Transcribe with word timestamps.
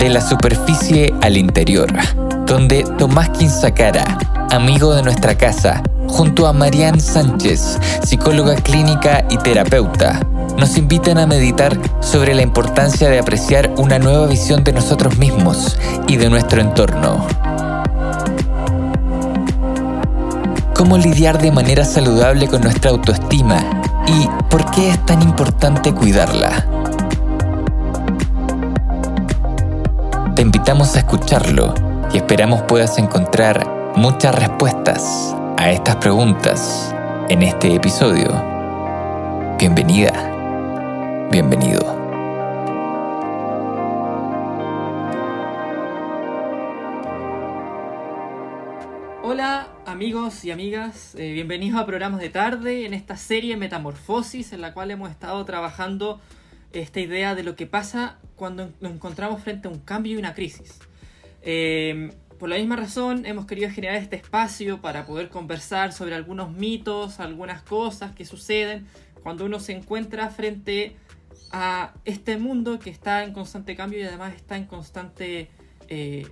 de 0.00 0.08
la 0.08 0.22
superficie 0.22 1.12
al 1.20 1.36
interior, 1.36 1.92
donde 2.46 2.84
Tomás 2.96 3.28
Quinzacara, 3.30 4.18
amigo 4.50 4.94
de 4.94 5.02
nuestra 5.02 5.36
casa, 5.36 5.82
junto 6.08 6.46
a 6.46 6.54
Marianne 6.54 7.00
Sánchez, 7.00 7.78
psicóloga 8.02 8.54
clínica 8.56 9.26
y 9.28 9.36
terapeuta, 9.36 10.20
nos 10.56 10.78
invitan 10.78 11.18
a 11.18 11.26
meditar 11.26 11.78
sobre 12.00 12.34
la 12.34 12.40
importancia 12.40 13.10
de 13.10 13.18
apreciar 13.18 13.70
una 13.76 13.98
nueva 13.98 14.26
visión 14.26 14.64
de 14.64 14.72
nosotros 14.72 15.18
mismos 15.18 15.78
y 16.08 16.16
de 16.16 16.30
nuestro 16.30 16.62
entorno. 16.62 17.26
¿Cómo 20.74 20.96
lidiar 20.96 21.42
de 21.42 21.52
manera 21.52 21.84
saludable 21.84 22.48
con 22.48 22.62
nuestra 22.62 22.90
autoestima? 22.90 23.62
¿Y 24.06 24.26
por 24.48 24.70
qué 24.70 24.92
es 24.92 25.04
tan 25.04 25.20
importante 25.20 25.92
cuidarla? 25.92 26.79
Te 30.40 30.44
invitamos 30.44 30.96
a 30.96 31.00
escucharlo 31.00 31.74
y 32.14 32.16
esperamos 32.16 32.62
puedas 32.62 32.96
encontrar 32.96 33.92
muchas 33.94 34.34
respuestas 34.34 35.36
a 35.58 35.70
estas 35.70 35.96
preguntas 35.96 36.94
en 37.28 37.42
este 37.42 37.74
episodio. 37.74 38.30
Bienvenida, 39.58 41.28
bienvenido. 41.30 41.84
Hola 49.22 49.68
amigos 49.84 50.42
y 50.46 50.52
amigas, 50.52 51.14
eh, 51.16 51.32
bienvenidos 51.32 51.78
a 51.78 51.84
programas 51.84 52.18
de 52.18 52.30
tarde 52.30 52.86
en 52.86 52.94
esta 52.94 53.18
serie 53.18 53.58
Metamorfosis 53.58 54.54
en 54.54 54.62
la 54.62 54.72
cual 54.72 54.90
hemos 54.90 55.10
estado 55.10 55.44
trabajando 55.44 56.18
esta 56.72 57.00
idea 57.00 57.34
de 57.34 57.42
lo 57.42 57.56
que 57.56 57.66
pasa 57.66 58.18
cuando 58.36 58.72
nos 58.80 58.92
encontramos 58.92 59.42
frente 59.42 59.68
a 59.68 59.70
un 59.70 59.80
cambio 59.80 60.14
y 60.14 60.16
una 60.16 60.34
crisis. 60.34 60.78
Eh, 61.42 62.12
por 62.38 62.48
la 62.48 62.56
misma 62.56 62.76
razón 62.76 63.26
hemos 63.26 63.46
querido 63.46 63.70
generar 63.70 63.96
este 63.96 64.16
espacio 64.16 64.80
para 64.80 65.04
poder 65.04 65.28
conversar 65.28 65.92
sobre 65.92 66.14
algunos 66.14 66.52
mitos, 66.52 67.20
algunas 67.20 67.62
cosas 67.62 68.14
que 68.14 68.24
suceden 68.24 68.86
cuando 69.22 69.44
uno 69.44 69.60
se 69.60 69.72
encuentra 69.72 70.30
frente 70.30 70.96
a 71.52 71.92
este 72.04 72.38
mundo 72.38 72.78
que 72.78 72.90
está 72.90 73.24
en 73.24 73.32
constante 73.32 73.76
cambio 73.76 74.00
y 74.00 74.04
además 74.04 74.34
está 74.34 74.56
en 74.56 74.64
constante 74.64 75.50
eh, 75.88 76.26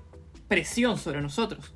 presión 0.48 0.96
sobre 0.96 1.20
nosotros. 1.20 1.74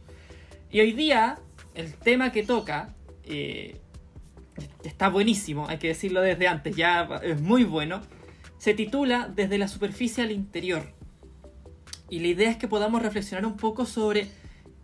Y 0.71 0.81
hoy 0.81 0.93
día 0.93 1.39
el 1.75 1.95
tema 1.95 2.33
que 2.33 2.43
toca 2.43 2.95
eh, 3.25 3.77
está 4.85 5.09
buenísimo, 5.09 5.69
hay 5.69 5.79
que 5.79 5.89
decirlo 5.89 6.23
desde 6.23 6.49
antes, 6.49 6.75
ya 6.75 7.21
es 7.23 7.41
muy 7.41 7.65
bueno 7.65 8.01
se 8.63 8.75
titula 8.75 9.29
Desde 9.35 9.59
la 9.59 9.67
superficie 9.67 10.23
al 10.23 10.31
interior. 10.31 10.85
Y 12.09 12.21
la 12.21 12.29
idea 12.29 12.49
es 12.49 12.57
que 12.57 12.69
podamos 12.69 13.03
reflexionar 13.03 13.45
un 13.45 13.57
poco 13.57 13.87
sobre 13.87 14.29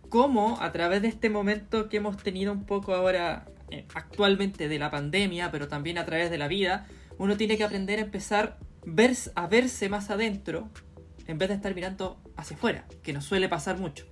cómo 0.09 0.57
a 0.59 0.73
través 0.73 1.01
de 1.01 1.07
este 1.07 1.29
momento 1.29 1.87
que 1.87 1.95
hemos 1.95 2.17
tenido 2.17 2.51
un 2.51 2.65
poco 2.65 2.93
ahora 2.93 3.45
eh, 3.71 3.85
actualmente 3.95 4.67
de 4.67 4.79
la 4.79 4.91
pandemia, 4.91 5.49
pero 5.49 5.69
también 5.69 5.97
a 5.97 6.03
través 6.03 6.29
de 6.29 6.37
la 6.37 6.49
vida, 6.49 6.87
uno 7.17 7.37
tiene 7.37 7.55
que 7.55 7.63
aprender 7.63 7.99
a 7.99 8.01
empezar 8.01 8.59
a 9.35 9.47
verse 9.47 9.87
más 9.87 10.09
adentro 10.09 10.69
en 11.27 11.37
vez 11.37 11.47
de 11.47 11.55
estar 11.55 11.73
mirando 11.73 12.21
hacia 12.35 12.57
afuera, 12.57 12.85
que 13.01 13.13
nos 13.13 13.23
suele 13.23 13.47
pasar 13.47 13.77
mucho. 13.77 14.07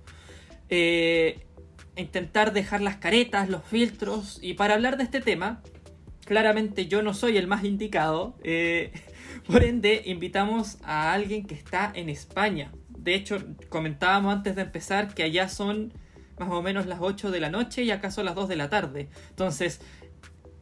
Eh, 0.70 1.46
intentar 1.94 2.54
dejar 2.54 2.80
las 2.80 2.96
caretas, 2.96 3.50
los 3.50 3.64
filtros, 3.64 4.38
y 4.40 4.54
para 4.54 4.72
hablar 4.72 4.96
de 4.96 5.04
este 5.04 5.20
tema, 5.20 5.60
claramente 6.24 6.86
yo 6.86 7.02
no 7.02 7.12
soy 7.12 7.36
el 7.36 7.46
más 7.48 7.64
indicado. 7.64 8.38
Eh, 8.42 8.92
por 9.50 9.64
ende, 9.64 10.02
invitamos 10.04 10.78
a 10.82 11.12
alguien 11.12 11.46
que 11.46 11.54
está 11.54 11.90
en 11.94 12.08
España. 12.08 12.72
De 12.88 13.14
hecho, 13.14 13.38
comentábamos 13.68 14.32
antes 14.32 14.56
de 14.56 14.62
empezar 14.62 15.14
que 15.14 15.22
allá 15.22 15.48
son 15.48 15.92
más 16.38 16.50
o 16.50 16.62
menos 16.62 16.86
las 16.86 16.98
8 17.00 17.30
de 17.30 17.40
la 17.40 17.50
noche 17.50 17.82
y 17.82 17.90
acá 17.90 18.10
son 18.10 18.26
las 18.26 18.34
2 18.34 18.48
de 18.48 18.56
la 18.56 18.68
tarde. 18.68 19.08
Entonces, 19.30 19.80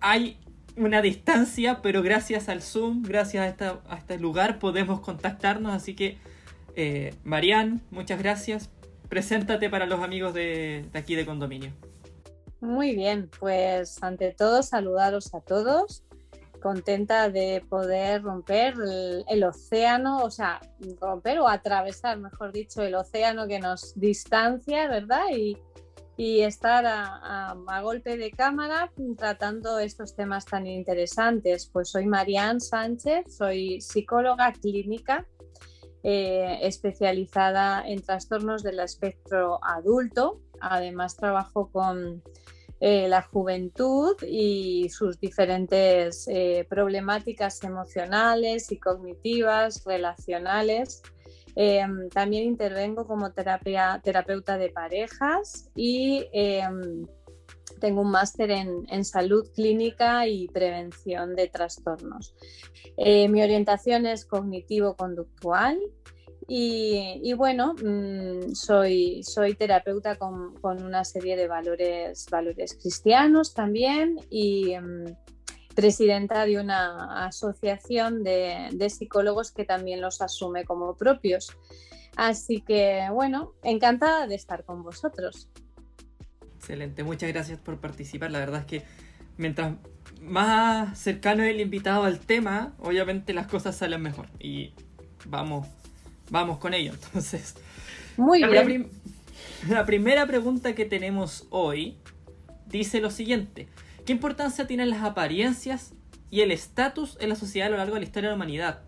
hay 0.01 0.39
una 0.77 1.03
distancia, 1.03 1.81
pero 1.83 2.03
gracias 2.03 2.49
al 2.49 2.63
Zoom, 2.63 3.03
gracias 3.03 3.61
a, 3.61 3.97
este 3.97 4.19
lugar, 4.19 4.59
podemos 4.59 5.01
contactarnos. 5.01 5.75
Así 5.75 5.95
que, 5.95 6.19
eh, 6.77 7.15
Marian, 7.25 7.83
muchas 7.91 8.19
gracias. 8.19 8.71
Preséntate 9.09 9.69
para 9.69 9.87
los 9.87 10.01
amigos 10.01 10.35
de 10.35 10.87
aquí 10.95 11.15
de 11.15 11.27
condominio. 11.27 11.73
Muy 12.61 12.95
bien, 12.95 13.31
pues 13.39 14.03
ante 14.03 14.33
todo 14.33 14.63
saludaros 14.63 15.35
a 15.35 15.41
todos 15.41 16.03
contenta 16.67 17.31
de 17.31 17.65
poder 17.69 18.25
romper 18.25 18.75
el, 19.29 19.45
océano, 19.45 20.25
o 20.25 20.33
sea, 20.33 20.61
romper 21.01 21.39
o 21.39 21.47
atravesar, 21.47 22.19
mejor 22.19 22.51
dicho, 22.51 22.83
el 22.83 22.97
océano 22.97 23.47
que 23.47 23.61
nos 23.61 23.95
distancia, 23.95 24.89
¿verdad? 24.89 25.27
Y, 25.33 25.57
estar 26.19 26.85
a, 26.87 27.55
golpe 27.83 28.17
de 28.17 28.33
cámara 28.33 28.91
tratando 29.17 29.79
estos 29.79 30.17
temas 30.17 30.45
tan 30.45 30.67
interesantes. 30.67 31.71
Pues 31.73 31.91
soy 31.91 32.07
Marianne 32.07 32.59
Sánchez, 32.59 33.37
soy 33.37 33.81
psicóloga 33.81 34.51
clínica 34.53 35.27
eh, 36.03 36.59
especializada 36.63 37.87
en 37.87 38.03
trastornos 38.03 38.63
del 38.65 38.81
espectro 38.81 39.61
adulto. 39.63 40.41
Además 40.61 41.17
trabajo 41.17 41.71
con 41.71 42.23
eh, 42.81 43.09
la 43.09 43.23
juventud 43.23 44.17
y 44.23 44.89
sus 44.91 45.19
diferentes 45.19 46.29
eh, 46.29 46.67
problemáticas 46.69 47.63
emocionales 47.65 48.71
y 48.71 48.79
cognitivas, 48.79 49.85
relacionales. 49.85 51.03
Em, 51.55 52.11
también 52.11 52.45
intervengo 52.45 53.07
como 53.07 53.33
terapia, 53.33 53.99
terapeuta 54.05 54.59
de 54.59 54.69
parejas 54.69 55.71
y 55.75 56.27
em, 56.33 57.07
tengo 57.81 58.03
un 58.03 58.11
máster 58.11 58.51
en, 58.51 59.05
salud 59.05 59.49
clínica 59.55 60.27
y 60.27 60.49
prevención 60.49 61.35
de 61.35 61.49
trastornos. 61.49 62.35
Eh, 62.99 63.29
mi 63.29 63.43
orientación 63.43 64.07
es 64.07 64.27
cognitivo-conductual 64.27 65.79
y, 66.49 67.33
bueno, 67.33 67.75
mm, 67.75 68.55
soy, 68.55 69.23
soy 69.25 69.55
terapeuta 69.55 70.17
con, 70.17 70.55
una 70.63 71.05
serie 71.05 71.37
de 71.37 71.49
valores, 71.49 72.27
valores 72.31 72.75
cristianos 72.81 73.53
también 73.53 74.21
y 74.31 74.79
mm, 74.79 75.07
presidenta 75.75 76.47
de 76.47 76.61
una 76.61 77.27
asociación 77.27 78.23
de, 78.23 78.89
psicólogos 78.91 79.51
que 79.51 79.65
también 79.65 80.01
los 80.01 80.23
asume 80.23 80.65
como 80.65 80.97
propios. 80.97 81.51
Así 82.17 82.61
que 82.61 83.09
bueno, 83.11 83.53
encantada 83.65 84.29
de 84.29 84.37
estar 84.37 84.65
con 84.65 84.85
vosotros. 84.85 85.49
Excelente, 86.59 87.03
muchas 87.03 87.29
gracias 87.31 87.59
por 87.59 87.81
participar. 87.81 88.31
La 88.31 88.39
verdad 88.39 88.61
es 88.61 88.67
que 88.67 88.83
mientras 89.37 89.75
más 90.23 90.97
cercano 90.97 91.43
el 91.43 91.61
invitado 91.61 92.05
al 92.05 92.21
tema, 92.21 92.75
obviamente 92.79 93.35
las 93.35 93.49
cosas 93.49 93.77
salen 93.77 94.01
mejor. 94.01 94.29
Y 94.39 94.75
vamos 95.27 95.67
vamos 96.31 96.59
con 96.59 96.75
ello. 96.75 96.93
Entonces, 97.05 97.55
muy 98.17 98.45
bien. 98.45 98.91
La, 99.69 99.85
primera 99.85 100.27
pregunta 100.27 100.75
que 100.75 100.85
tenemos 100.85 101.47
hoy 101.51 101.97
dice 102.67 103.01
lo 103.01 103.11
siguiente: 103.11 103.69
¿Qué 104.05 104.13
importancia 104.13 104.67
tienen 104.67 104.91
las 104.91 105.03
apariencias 105.03 105.93
y 106.31 106.41
el 106.41 106.51
estatus 106.51 107.17
en 107.21 107.29
la 107.29 107.37
sociedad 107.37 107.69
a 107.69 107.71
lo 107.71 107.77
largo 107.77 107.95
de 107.95 108.01
la 108.01 108.07
historia 108.07 108.29
de 108.29 108.33
la 108.33 108.37
humanidad? 108.37 108.83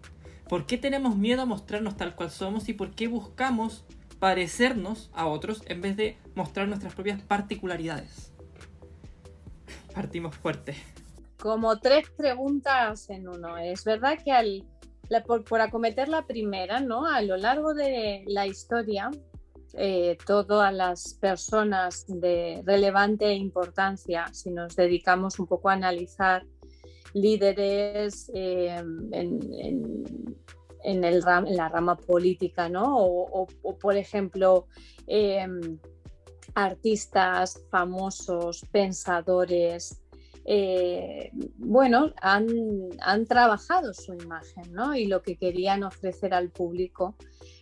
¿Por 0.49 0.67
qué 0.67 0.79
tenemos 0.79 1.17
miedo 1.17 1.43
a 1.43 1.47
mostrarnos 1.47 1.97
tal 1.97 2.15
cual 2.15 2.31
somos 2.31 2.69
y 2.69 2.73
por 2.73 2.93
qué 2.93 3.07
buscamos 3.07 3.85
parecernos 4.19 5.11
a 5.13 5.27
otros 5.27 5.63
en 5.67 5.83
vez 5.83 5.97
de 5.97 6.17
mostrar 6.35 6.69
nuestras 6.69 6.95
propias 6.95 7.21
particularidades? 7.21 8.33
Partimos 9.95 10.35
fuerte. 10.37 10.75
Como 11.39 11.79
tres 11.79 12.09
preguntas 12.11 13.11
en 13.11 13.29
uno. 13.29 13.59
Es 13.59 13.85
verdad 13.85 14.19
que 14.25 14.33
al 14.33 14.65
por, 15.27 15.61
acometer 15.61 16.09
la 16.09 16.27
primera, 16.27 16.81
¿no? 16.81 17.07
A 17.07 17.23
lo 17.23 17.37
largo 17.37 17.75
de 17.75 18.25
la 18.27 18.47
historia, 18.47 19.11
eh, 19.75 20.17
todas 20.27 20.73
las 20.73 21.15
personas 21.15 22.05
de 22.09 22.63
relevante 22.65 23.33
importancia, 23.35 24.27
si 24.33 24.51
nos 24.51 24.77
dedicamos 24.77 25.39
un 25.39 25.47
poco 25.47 25.69
a 25.69 25.75
analizar 25.75 26.45
líderes 27.15 28.31
eh, 28.35 28.77
en, 30.83 31.01
la 31.57 31.69
rama 31.69 31.97
política, 31.97 32.69
¿no? 32.69 32.97
O, 32.97 33.47
por 33.81 33.97
ejemplo, 33.97 34.67
em, 35.07 35.79
artistas 36.55 37.63
famosos, 37.71 38.65
pensadores, 38.73 40.01
eh, 40.51 41.31
bueno, 41.59 42.15
han, 42.23 42.49
han, 43.03 43.27
trabajado 43.27 43.93
su 43.93 44.15
imagen 44.15 44.73
¿no? 44.73 44.97
y 44.97 45.05
lo 45.05 45.21
que 45.21 45.37
querían 45.37 45.85
ofrecer 45.85 46.33
al 46.33 46.49
público. 46.49 47.17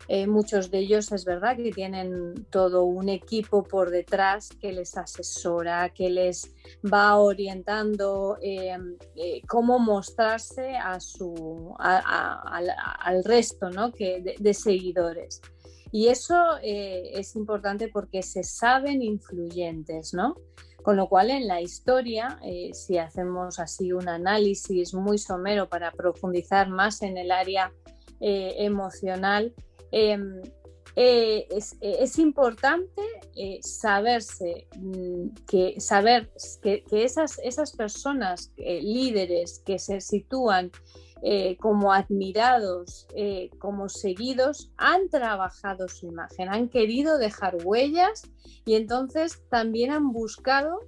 Eh, 0.06 0.28
muchos 0.28 0.70
de 0.70 0.78
ellos 0.78 1.10
es 1.10 1.24
verdad 1.24 1.56
que 1.56 1.72
tienen 1.72 2.46
todo 2.48 2.84
un 2.84 3.08
equipo 3.08 3.64
por 3.64 3.90
detrás 3.90 4.50
que 4.60 4.72
les 4.72 4.96
asesora, 4.96 5.92
que 5.92 6.10
les 6.10 6.54
va 6.84 7.16
orientando 7.16 8.38
eh, 8.40 8.78
cómo 9.48 9.80
mostrarse 9.80 10.76
a 10.76 11.00
su, 11.00 11.74
al 11.80 13.24
resto 13.24 13.68
¿no? 13.70 13.90
que, 13.90 14.36
de, 14.38 14.54
seguidores. 14.54 15.42
Y 15.96 16.08
eso 16.08 16.58
es 16.62 17.36
importante 17.36 17.88
porque 17.88 18.22
se 18.22 18.42
saben 18.42 19.00
influyentes, 19.00 20.12
¿no? 20.12 20.34
Con 20.82 20.98
lo 20.98 21.08
cual, 21.08 21.30
en 21.30 21.48
la 21.48 21.62
historia, 21.62 22.38
eh, 22.44 22.68
si 22.74 22.98
hacemos 22.98 23.58
así 23.58 23.92
un 23.92 24.06
análisis 24.06 24.92
muy 24.92 25.16
somero 25.16 25.70
para 25.70 25.90
profundizar 25.92 26.68
más 26.68 27.00
en 27.00 27.16
el 27.16 27.30
área 27.30 27.72
eh, 28.20 28.56
emocional, 28.58 29.54
em, 29.90 30.42
eh, 30.96 31.48
es, 31.50 32.18
importante 32.18 33.02
saberse 33.62 34.66
mm, 34.76 35.28
que 35.48 35.80
saber 35.80 36.30
que, 36.60 36.84
esas, 36.92 37.38
esas 37.42 37.74
personas 37.74 38.52
líderes 38.58 39.62
que 39.64 39.78
se 39.78 40.02
sitúan 40.02 40.70
eh, 41.22 41.56
como 41.58 41.92
admirados, 41.92 43.06
eh, 43.14 43.50
como 43.58 43.88
seguidos, 43.88 44.70
han 44.76 45.08
trabajado 45.08 45.88
su 45.88 46.06
imagen, 46.06 46.48
han 46.48 46.68
querido 46.68 47.18
dejar 47.18 47.56
huellas 47.64 48.22
y 48.64 48.74
entonces 48.74 49.42
también 49.48 49.90
han 49.90 50.12
buscado 50.12 50.80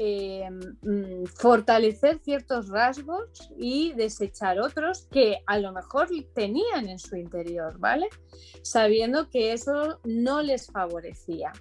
eh, 0.00 0.48
mm, 0.82 1.24
fortalecer 1.26 2.20
ciertos 2.20 2.68
rasgos 2.68 3.50
y 3.58 3.92
desechar 3.94 4.60
otros 4.60 5.08
que 5.10 5.38
a 5.44 5.58
lo 5.58 5.72
mejor 5.72 6.08
tenían 6.34 6.88
en 6.88 7.00
su 7.00 7.16
interior, 7.16 7.78
¿vale? 7.78 8.08
Sabiendo 8.62 9.28
que 9.28 9.52
eso 9.52 9.98
no 10.04 10.40
les 10.40 10.68
favorecía. 10.70 11.52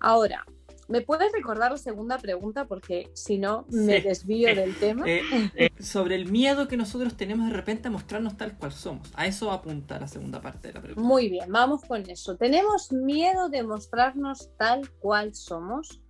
Ahora, 0.00 0.46
¿Me 0.88 1.00
puedes 1.00 1.32
recordar 1.32 1.72
la 1.72 1.78
segunda 1.78 2.18
pregunta? 2.18 2.66
Porque 2.66 3.10
si 3.14 3.38
no, 3.38 3.66
me 3.70 4.00
desvío 4.00 4.54
del 4.54 4.76
tema. 4.76 5.04
Eh, 5.06 5.22
eh, 5.56 5.70
sobre 5.82 6.14
el 6.14 6.30
miedo 6.30 6.68
que 6.68 6.76
nosotros 6.76 7.16
tenemos 7.16 7.48
de 7.48 7.56
repente 7.56 7.88
a 7.88 7.90
mostrarnos 7.90 8.36
tal 8.36 8.56
cual 8.58 8.72
somos. 8.72 9.10
A 9.14 9.26
eso 9.26 9.50
apunta 9.50 9.98
la 9.98 10.08
segunda 10.08 10.40
parte 10.40 10.68
de 10.68 10.74
la 10.74 10.82
pregunta. 10.82 11.08
Muy 11.08 11.28
bien, 11.28 11.50
vamos 11.50 11.82
con 11.82 12.08
eso. 12.08 12.36
Tenemos 12.36 12.92
miedo 12.92 13.48
de 13.48 13.62
mostrarnos 13.62 14.50
tal 14.58 14.90
cual 15.00 15.34
somos. 15.34 16.00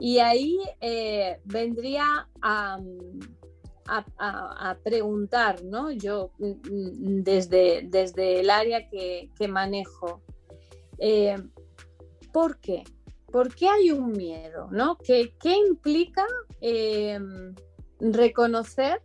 Y 0.00 0.20
ahí 0.20 0.58
eh, 0.80 1.40
vendría 1.44 2.28
a, 2.40 2.78
preguntar, 4.84 5.64
¿no? 5.64 5.90
Yo, 5.90 6.30
mm, 6.38 7.22
desde, 7.22 7.82
desde 7.88 8.40
el 8.40 8.50
área 8.50 8.88
que, 8.88 9.30
que 9.36 9.48
manejo, 9.48 10.22
¿por 12.32 12.58
qué? 12.60 12.84
¿Por 13.30 13.54
qué 13.54 13.68
hay 13.68 13.90
un 13.90 14.12
miedo? 14.12 14.68
¿no? 14.70 14.98
¿Qué, 14.98 15.32
implica 15.68 16.24
em, 16.60 17.54
reconocer 18.00 19.02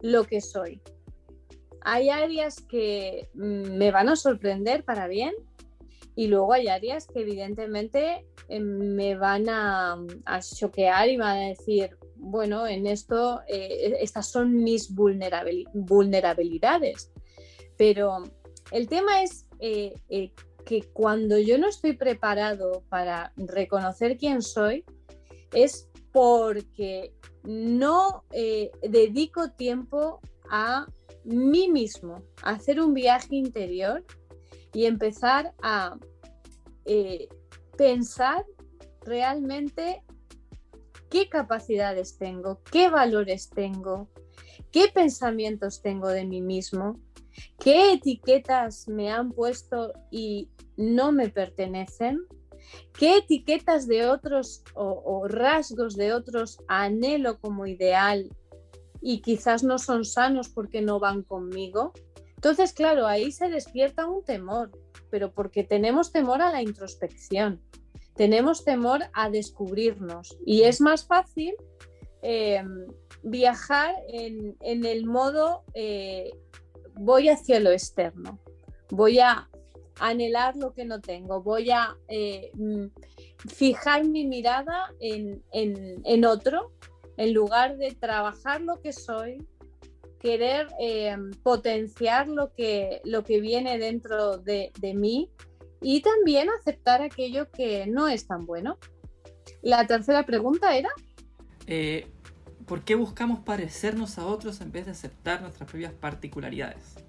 lo 0.00 0.24
que 0.24 0.40
soy? 0.40 0.80
Hay 1.82 2.08
áreas 2.08 2.62
que 2.62 3.28
mm, 3.34 3.76
me 3.76 3.90
van 3.90 4.08
a 4.08 4.16
sorprender 4.16 4.84
para 4.84 5.06
bien 5.06 5.34
y 6.16 6.28
luego 6.28 6.52
hay 6.52 6.68
áreas 6.68 7.06
que 7.06 7.20
evidentemente 7.20 8.26
em, 8.48 8.94
me 8.94 9.16
van 9.16 9.48
a, 9.48 9.98
choquear 10.40 11.08
y 11.08 11.16
van 11.16 11.38
a 11.38 11.48
decir, 11.48 11.96
bueno, 12.16 12.66
en 12.66 12.86
esto, 12.86 13.40
eh, 13.48 13.96
estas 14.00 14.30
son 14.30 14.56
mis 14.56 14.94
vulnerabilidades. 14.94 17.10
Pero 17.76 18.22
el 18.70 18.88
tema 18.88 19.22
es 19.22 19.48
eh, 19.60 19.94
eh, 20.08 20.32
que 20.64 20.82
cuando 20.92 21.38
yo 21.38 21.58
no 21.58 21.68
estoy 21.68 21.94
preparado 21.94 22.82
para 22.88 23.32
reconocer 23.36 24.16
quién 24.16 24.42
soy, 24.42 24.84
es 25.52 25.88
porque 26.12 27.12
no 27.42 28.24
eh, 28.30 28.70
dedico 28.82 29.50
tiempo 29.50 30.20
a 30.50 30.86
mí 31.24 31.68
mismo, 31.68 32.22
a 32.42 32.50
hacer 32.50 32.80
un 32.80 32.94
viaje 32.94 33.36
interior 33.36 34.04
y 34.72 34.86
empezar 34.86 35.54
a 35.62 35.98
eh, 36.84 37.28
pensar 37.76 38.44
realmente 39.02 40.02
qué 41.10 41.28
capacidades 41.28 42.18
tengo, 42.18 42.60
qué 42.70 42.90
valores 42.90 43.50
tengo, 43.50 44.08
qué 44.70 44.88
pensamientos 44.92 45.82
tengo 45.82 46.08
de 46.08 46.24
mí 46.24 46.40
mismo, 46.40 46.98
qué 47.58 47.92
etiquetas 47.92 48.88
me 48.88 49.10
han 49.10 49.32
puesto 49.32 49.92
y 50.10 50.50
no 50.76 51.12
me 51.12 51.28
pertenecen, 51.28 52.20
qué 52.92 53.18
etiquetas 53.18 53.86
de 53.86 54.06
otros 54.06 54.62
o, 54.74 55.26
rasgos 55.28 55.96
de 55.96 56.12
otros 56.12 56.58
anhelo 56.68 57.38
como 57.40 57.66
ideal 57.66 58.30
y 59.00 59.20
quizás 59.20 59.62
no 59.62 59.78
son 59.78 60.04
sanos 60.04 60.48
porque 60.48 60.80
no 60.80 60.98
van 60.98 61.22
conmigo. 61.22 61.92
Entonces, 62.36 62.72
claro, 62.72 63.06
ahí 63.06 63.32
se 63.32 63.48
despierta 63.48 64.06
un 64.06 64.24
temor, 64.24 64.70
pero 65.10 65.32
porque 65.32 65.64
tenemos 65.64 66.12
temor 66.12 66.42
a 66.42 66.50
la 66.50 66.62
introspección, 66.62 67.60
tenemos 68.16 68.64
temor 68.64 69.02
a 69.12 69.30
descubrirnos 69.30 70.36
y 70.44 70.62
es 70.62 70.80
más 70.80 71.06
fácil 71.06 71.54
em, 72.22 72.86
viajar 73.22 73.94
en, 74.08 74.56
el 74.60 75.06
modo 75.06 75.64
eh, 75.74 76.30
voy 76.94 77.28
hacia 77.28 77.60
lo 77.60 77.70
externo, 77.70 78.38
voy 78.90 79.18
a 79.18 79.48
anhelar 79.98 80.56
lo 80.56 80.72
que 80.72 80.84
no 80.84 81.00
tengo, 81.00 81.42
voy 81.42 81.70
a 81.70 81.96
eh, 82.08 82.50
mm, 82.54 82.86
fijar 83.48 84.04
mi 84.04 84.26
mirada 84.26 84.92
en, 85.00 86.24
otro, 86.24 86.72
en 87.16 87.32
lugar 87.32 87.76
de 87.76 87.92
trabajar 87.92 88.60
lo 88.60 88.80
que 88.80 88.92
soy, 88.92 89.46
querer 90.18 90.68
eh, 90.80 91.16
potenciar 91.42 92.28
lo 92.28 92.52
que, 92.54 93.02
lo 93.04 93.24
que 93.24 93.40
viene 93.40 93.78
dentro 93.78 94.38
de, 94.38 94.72
mí 94.94 95.30
y 95.80 96.00
también 96.00 96.48
aceptar 96.48 97.02
aquello 97.02 97.50
que 97.50 97.86
no 97.86 98.08
es 98.08 98.26
tan 98.26 98.46
bueno. 98.46 98.78
La 99.62 99.86
tercera 99.86 100.24
pregunta 100.24 100.76
era... 100.76 100.88
Eh, 101.66 102.06
¿Por 102.66 102.82
qué 102.82 102.94
buscamos 102.94 103.40
parecernos 103.40 104.18
a 104.18 104.26
otros 104.26 104.62
en 104.62 104.72
vez 104.72 104.86
de 104.86 104.92
aceptar 104.92 105.42
nuestras 105.42 105.68
propias 105.68 105.92
particularidades? 105.92 107.03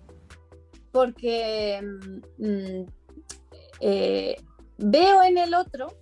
Porque 0.95 1.81
mm, 1.83 2.47
mm, 2.47 2.85
eh, 3.81 4.37
veo 4.77 5.23
en 5.23 5.37
el 5.37 5.53
otro 5.53 5.93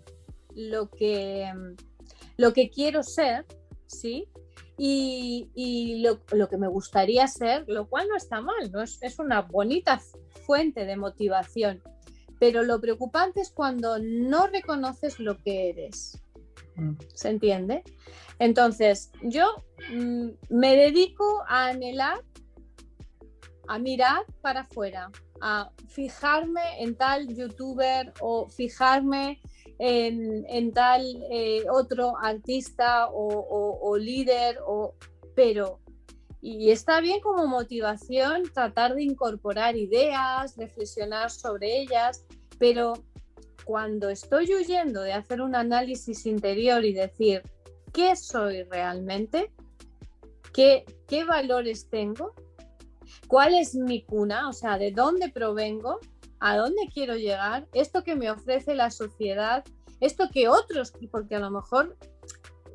lo 0.54 0.92
que, 0.92 1.52
mm, 1.52 1.74
lo 2.38 2.54
que 2.54 2.70
quiero 2.70 3.02
ser, 3.02 3.44
¿sí? 3.88 4.28
Y, 4.78 6.04
lo, 6.04 6.48
que 6.48 6.58
me 6.58 6.68
gustaría 6.68 7.28
ser, 7.28 7.66
lo 7.68 7.90
cual 7.90 8.08
no 8.08 8.16
está 8.16 8.40
mal, 8.40 8.72
¿no? 8.72 8.84
Es, 8.84 9.02
es 9.02 9.18
una 9.18 9.42
bonita 9.42 10.00
fuente 10.46 10.86
de 10.86 10.96
motivación. 10.96 11.82
Pero 12.40 12.62
lo 12.62 12.80
preocupante 12.80 13.42
es 13.42 13.50
cuando 13.50 13.98
no 13.98 14.46
reconoces 14.46 15.20
lo 15.20 15.42
que 15.42 15.70
eres. 15.70 16.22
¿Se 17.16 17.30
entiende? 17.30 17.84
Entonces, 18.38 19.10
yo 19.24 19.48
me 20.50 20.76
dedico 20.76 21.44
a 21.48 21.70
anhelar 21.70 22.22
a 23.68 23.80
mirar 23.80 24.26
para 24.42 24.62
afuera, 24.62 25.12
a 25.42 25.72
fijarme 25.88 26.62
en 26.80 26.96
tal 26.96 27.28
youtuber 27.28 28.14
o 28.20 28.48
fijarme 28.50 29.42
en, 29.80 30.72
tal 30.74 31.04
eh, 31.32 31.64
otro 31.70 32.18
artista 32.22 33.08
o, 33.12 33.98
líder, 33.98 34.60
o, 34.66 34.96
pero, 35.36 35.80
y 36.42 36.72
está 36.72 37.02
bien 37.02 37.20
como 37.22 37.48
motivación 37.48 38.44
tratar 38.54 38.96
de 38.96 39.04
incorporar 39.04 39.76
ideas, 39.76 40.56
reflexionar 40.58 41.32
sobre 41.32 41.82
ellas, 41.82 42.26
pero 42.60 42.94
cuando 43.66 44.10
estoy 44.10 44.54
huyendo 44.54 45.02
de 45.02 45.14
hacer 45.14 45.42
un 45.42 45.56
análisis 45.56 46.26
interior 46.26 46.84
y 46.84 46.94
decir, 46.94 47.42
¿qué 47.94 48.16
soy 48.16 48.64
realmente? 48.64 49.52
¿Qué, 50.54 50.86
qué 51.08 51.24
valores 51.24 51.90
tengo? 51.90 52.34
Cuál 53.28 53.54
es 53.54 53.76
mi 53.76 54.04
cuna, 54.04 54.50
o 54.50 54.54
sea, 54.54 54.78
de 54.78 54.92
dónde 54.92 55.30
provengo, 55.30 56.00
a 56.40 56.58
dónde 56.58 56.90
quiero 56.94 57.16
llegar, 57.16 57.68
esto 57.74 58.04
que 58.04 58.16
me 58.16 58.30
ofrece 58.30 58.76
la 58.76 58.92
sociedad, 58.92 59.64
esto 60.00 60.30
que 60.32 60.50
otros, 60.50 60.94
porque 61.12 61.36
a 61.36 61.40
lo 61.40 61.52
mejor 61.52 61.98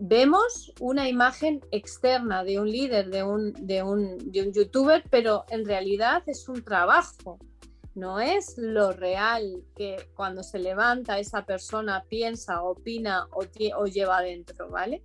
vemos 0.00 0.72
una 0.80 1.08
imagen 1.08 1.60
externa 1.70 2.44
de 2.44 2.60
un 2.60 2.70
líder, 2.70 3.10
de 3.10 3.24
un, 3.24 3.52
de 3.52 3.82
un, 3.82 4.16
de 4.32 4.42
un 4.42 4.52
youtuber, 4.52 5.04
pero 5.10 5.44
en 5.50 5.64
realidad 5.64 6.22
es 6.26 6.48
un 6.48 6.62
trabajo, 6.62 7.38
no 7.94 8.20
es 8.20 8.56
lo 8.56 8.92
real 8.92 9.64
que 9.74 9.96
cuando 10.14 10.42
se 10.42 10.60
levanta 10.60 11.18
esa 11.18 11.44
persona 11.44 12.04
piensa, 12.08 12.62
opina 12.62 13.26
o, 13.32 13.86
lleva 13.86 14.18
adentro, 14.18 14.70
¿vale? 14.70 15.02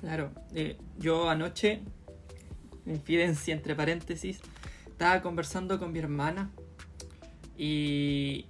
Claro, 0.00 0.30
eh, 0.54 0.78
yo 0.98 1.28
anoche, 1.28 1.82
infidencia 2.92 3.54
entre 3.54 3.74
paréntesis, 3.74 4.40
estaba 4.86 5.22
conversando 5.22 5.78
con 5.78 5.92
mi 5.92 5.98
hermana 5.98 6.50
y 7.56 8.46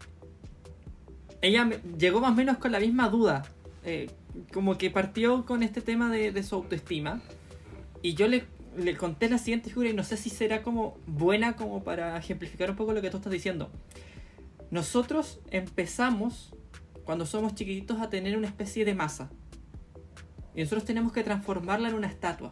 ella 1.41 1.71
llegó 1.99 2.21
más 2.21 2.33
o 2.33 2.35
menos 2.35 2.59
con 2.59 2.73
la 2.73 2.81
misma 2.81 3.09
duda. 3.09 3.45
Eh, 3.85 4.11
como 4.53 4.79
que 4.79 4.91
partió 4.91 5.45
con 5.45 5.63
este 5.63 5.81
tema 5.81 6.11
de, 6.11 6.43
su 6.43 6.55
autoestima. 6.55 7.21
Y 8.03 8.15
yo 8.15 8.29
le, 8.29 8.45
le, 8.77 8.97
conté 8.97 9.29
la 9.29 9.39
siguiente 9.39 9.71
figura 9.71 9.89
y 9.89 9.95
no 9.95 10.05
sé 10.05 10.17
si 10.17 10.31
será 10.31 10.63
como 10.63 10.99
buena 11.07 11.57
como 11.57 11.83
para 11.83 12.17
ejemplificar 12.17 12.71
un 12.71 12.77
poco 12.77 12.93
lo 12.93 13.03
que 13.03 13.11
tú 13.11 13.17
estás 13.17 13.33
diciendo. 13.33 13.71
Nosotros 14.71 15.41
empezamos 15.51 16.55
cuando 17.05 17.25
somos 17.25 17.55
chiquititos 17.55 18.01
a 18.01 18.11
tener 18.11 18.37
una 18.37 18.47
especie 18.47 18.85
de 18.85 18.95
masa. 18.95 19.31
Y 20.55 20.61
nosotros 20.61 20.85
tenemos 20.85 21.13
que 21.13 21.25
transformarla 21.25 21.89
en 21.89 21.95
una 21.95 22.09
estatua. 22.09 22.51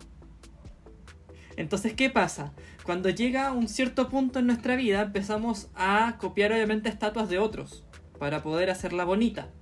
Entonces, 1.57 1.95
¿qué 1.95 2.11
pasa? 2.11 2.53
Cuando 2.85 3.09
llega 3.09 3.53
un 3.53 3.69
cierto 3.69 4.09
punto 4.09 4.39
en 4.39 4.47
nuestra 4.47 4.77
vida, 4.77 5.03
empezamos 5.03 5.69
a 5.75 6.17
copiar 6.19 6.53
obviamente 6.53 6.89
estatuas 6.89 7.29
de 7.29 7.39
otros 7.39 7.85
para 8.19 8.43
poder 8.43 8.71
hacerla 8.71 9.05
bonita. 9.05 9.49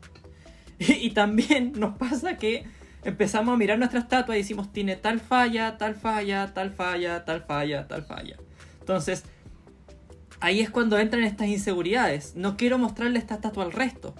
Y, 0.76 1.10
también 1.10 1.72
nos 1.76 1.96
pasa 1.96 2.36
que 2.36 2.64
empezamos 3.04 3.54
a 3.54 3.56
mirar 3.56 3.78
nuestra 3.78 4.00
estatua 4.00 4.34
y 4.34 4.38
decimos, 4.38 4.72
tiene 4.72 4.96
tal 4.96 5.20
falla, 5.20 5.78
tal 5.78 5.94
falla, 5.94 6.52
tal 6.52 6.72
falla, 6.72 7.24
tal 7.24 7.42
falla, 7.42 7.86
tal 7.86 8.02
falla. 8.04 8.36
Entonces, 8.80 9.22
ahí 10.40 10.60
es 10.60 10.70
cuando 10.70 10.98
entran 10.98 11.22
estas 11.22 11.46
inseguridades. 11.46 12.34
No 12.34 12.56
quiero 12.56 12.76
mostrarle 12.76 13.20
esta 13.20 13.36
estatua 13.36 13.62
al 13.62 13.72
resto. 13.72 14.16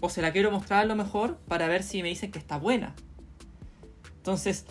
O 0.00 0.08
se 0.08 0.22
la 0.22 0.30
quiero 0.32 0.52
mostrar 0.52 0.82
a 0.82 0.84
lo 0.84 0.94
mejor 0.94 1.38
para 1.48 1.66
ver 1.66 1.82
si 1.82 2.02
me 2.02 2.08
dicen 2.08 2.30
que 2.30 2.38
está 2.38 2.56
buena. 2.56 2.94
Entonces, 4.16 4.64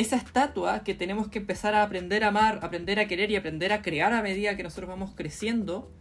esa 0.00 0.16
estatua 0.16 0.82
que 0.82 0.94
tenemos 0.94 1.28
que 1.28 1.38
empezar 1.38 1.74
a 1.74 1.82
aprender 1.82 2.24
a 2.24 2.28
amar, 2.28 2.60
aprender 2.62 2.98
a 2.98 3.06
querer 3.06 3.30
y 3.30 3.36
aprender 3.36 3.72
a 3.72 3.82
crear 3.82 4.12
a 4.12 4.22
medida 4.22 4.56
que 4.56 4.62
nosotros 4.62 4.88
vamos 4.88 5.12
creciendo, 5.14 5.92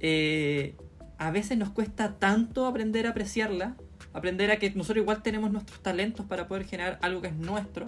eh, 0.00 0.74
a 1.18 1.30
veces 1.30 1.56
nos 1.56 1.70
cuesta 1.70 2.18
tanto 2.18 2.66
aprender 2.66 3.06
a 3.06 3.10
apreciarla, 3.10 3.76
aprender 4.12 4.50
a 4.50 4.58
que 4.58 4.70
nosotros 4.70 5.02
igual 5.02 5.22
tenemos 5.22 5.50
nuestros 5.50 5.80
talentos 5.80 6.26
para 6.26 6.48
poder 6.48 6.64
generar 6.64 6.98
algo 7.02 7.22
que 7.22 7.28
es 7.28 7.36
nuestro, 7.36 7.86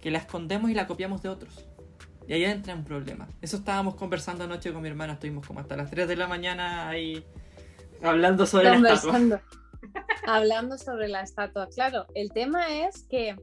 que 0.00 0.10
la 0.10 0.18
escondemos 0.18 0.70
y 0.70 0.74
la 0.74 0.86
copiamos 0.86 1.22
de 1.22 1.30
otros. 1.30 1.66
Y 2.28 2.34
ahí 2.34 2.44
entra 2.44 2.74
un 2.74 2.84
problema. 2.84 3.28
Eso 3.40 3.56
estábamos 3.56 3.94
conversando 3.94 4.44
anoche 4.44 4.72
con 4.72 4.82
mi 4.82 4.88
hermana, 4.88 5.14
estuvimos 5.14 5.46
como 5.46 5.60
hasta 5.60 5.76
las 5.76 5.90
3 5.90 6.06
de 6.06 6.16
la 6.16 6.28
mañana 6.28 6.88
ahí 6.88 7.24
hablando 8.02 8.46
sobre 8.46 8.78
la 8.78 8.92
estatua. 8.92 9.42
hablando 10.26 10.76
sobre 10.78 11.08
la 11.08 11.22
estatua. 11.22 11.68
Claro, 11.68 12.06
el 12.14 12.30
tema 12.30 12.86
es 12.86 13.04
que 13.08 13.36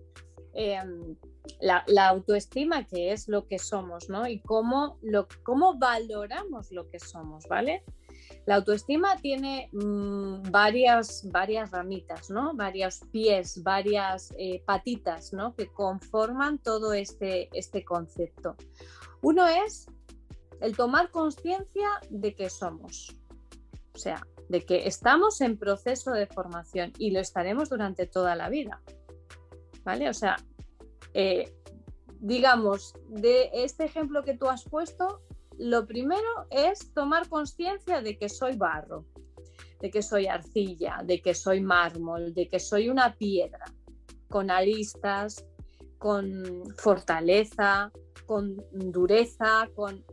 em, 0.57 1.15
la, 1.61 2.07
autoestima, 2.09 2.85
que 2.85 3.11
es 3.11 3.27
lo 3.27 3.47
que 3.47 3.59
somos, 3.59 4.09
¿no? 4.09 4.27
Y 4.27 4.39
cómo, 4.39 4.99
cómo 5.43 5.77
valoramos 5.77 6.71
lo 6.71 6.89
que 6.89 6.99
somos, 6.99 7.45
¿vale? 7.47 7.83
La 8.45 8.55
autoestima 8.55 9.17
tiene 9.17 9.69
mm, 9.71 10.51
varias, 10.51 11.29
varias 11.31 11.71
ramitas, 11.71 12.29
¿no? 12.29 12.55
Varios 12.55 13.01
pies, 13.11 13.61
varias 13.61 14.33
eh, 14.37 14.63
patitas, 14.65 15.33
¿no? 15.33 15.55
Que 15.55 15.67
conforman 15.67 16.57
todo 16.57 16.93
este, 16.93 17.49
este 17.53 17.85
concepto. 17.85 18.55
Uno 19.21 19.47
es 19.47 19.87
el 20.61 20.75
tomar 20.75 21.11
conciencia 21.11 21.89
de 22.09 22.35
que 22.35 22.49
somos, 22.49 23.15
o 23.93 23.97
sea, 23.97 24.25
de 24.49 24.65
que 24.65 24.87
estamos 24.87 25.41
en 25.41 25.57
proceso 25.57 26.11
de 26.11 26.25
formación 26.25 26.93
y 26.97 27.11
lo 27.11 27.19
estaremos 27.19 27.69
durante 27.69 28.07
toda 28.07 28.35
la 28.35 28.49
vida. 28.49 28.81
¿Vale? 29.87 30.09
O 30.09 30.13
sea, 30.13 30.35
eh, 31.13 31.49
digamos, 32.19 32.93
de 33.07 33.49
este 33.53 33.85
ejemplo 33.85 34.21
que 34.21 34.37
tú 34.37 34.47
has 34.47 34.65
puesto, 34.65 35.21
lo 35.57 35.87
primero 35.87 36.45
es 36.49 36.93
tomar 36.93 37.29
conciencia 37.29 38.01
de 38.01 38.17
que 38.17 38.27
soy 38.27 38.57
barro, 38.57 39.05
de 39.79 39.89
que 39.89 40.01
soy 40.01 40.27
arcilla, 40.27 40.99
de 41.05 41.21
que 41.21 41.33
soy 41.33 41.61
mármol, 41.61 42.33
de 42.33 42.49
que 42.49 42.59
soy 42.59 42.89
una 42.89 43.15
piedra, 43.15 43.63
con 44.29 44.51
aristas, 44.51 45.45
con 45.97 46.65
fortaleza, 46.75 47.89
con 48.25 48.57
dureza, 48.73 49.69
con 49.73 50.03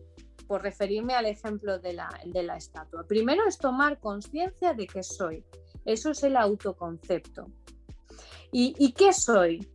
por 0.47 0.63
referirme 0.63 1.15
al 1.15 1.27
ejemplo 1.27 1.81
de 1.81 1.95
la, 1.95 2.11
de 2.27 2.45
la 2.45 2.59
estatua. 2.59 3.09
Primero 3.09 3.43
es 3.49 3.59
tomar 3.59 3.99
conciencia 3.99 4.73
de 4.73 4.87
que 4.87 5.03
soy. 5.03 5.45
Eso 5.85 6.13
es 6.13 6.23
el 6.23 6.37
autoconcepto. 6.37 7.47
¿Y, 8.55 8.75
¿Y 8.79 8.93
qué 8.93 9.13
soy? 9.13 9.69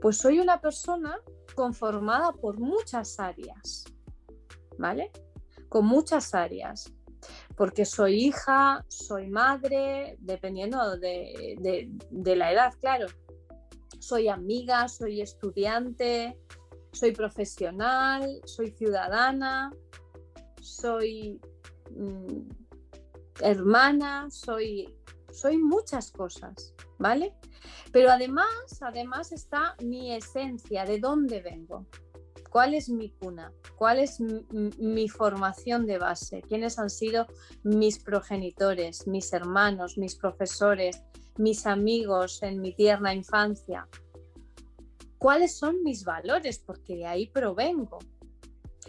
Pues 0.00 0.18
soy 0.18 0.38
una 0.38 0.60
persona 0.60 1.18
conformada 1.54 2.32
por 2.32 2.60
muchas 2.60 3.18
áreas. 3.18 3.84
¿vale? 4.78 5.10
Con 5.68 5.84
muchas 5.84 6.34
áreas, 6.34 6.92
porque 7.56 7.84
soy 7.84 8.26
hija, 8.26 8.84
soy 8.88 9.28
madre, 9.28 10.16
dependiendo 10.20 10.96
de, 10.96 11.90
la 12.10 12.52
edad, 12.52 12.72
claro. 12.80 13.06
Soy 13.98 14.28
amiga, 14.28 14.88
soy 14.88 15.20
estudiante, 15.20 16.38
soy 16.92 17.12
profesional, 17.12 18.40
soy 18.44 18.70
ciudadana, 18.70 19.72
soy 20.62 21.40
mm, 21.90 22.48
hermana, 23.42 24.28
soy, 24.30 24.94
soy 25.38 25.58
muchas 25.58 26.10
cosas, 26.10 26.74
¿vale? 26.98 27.34
Pero 27.92 28.10
además, 28.10 28.46
además 28.80 29.32
está 29.32 29.76
mi 29.82 30.14
esencia, 30.14 30.84
de 30.84 30.98
dónde 30.98 31.40
vengo 31.40 31.86
cuál 32.48 32.74
es 32.74 32.88
mi 32.88 33.10
cuna, 33.10 33.52
cuál 33.76 33.98
es 33.98 34.20
mi, 34.20 35.08
formación 35.08 35.86
de 35.86 35.98
base, 35.98 36.42
quiénes 36.42 36.78
han 36.78 36.90
sido 36.90 37.26
mis 37.62 37.98
progenitores, 37.98 39.06
mis 39.06 39.32
hermanos, 39.32 39.98
mis 39.98 40.16
profesores, 40.16 41.02
mis 41.36 41.66
amigos 41.66 42.42
en 42.42 42.60
mi 42.60 42.74
tierna 42.74 43.14
infancia, 43.14 43.86
cuáles 45.18 45.56
son 45.56 45.82
mis 45.82 46.04
valores, 46.04 46.58
porque 46.58 46.96
de 46.96 47.06
ahí 47.06 47.26
provengo. 47.28 47.98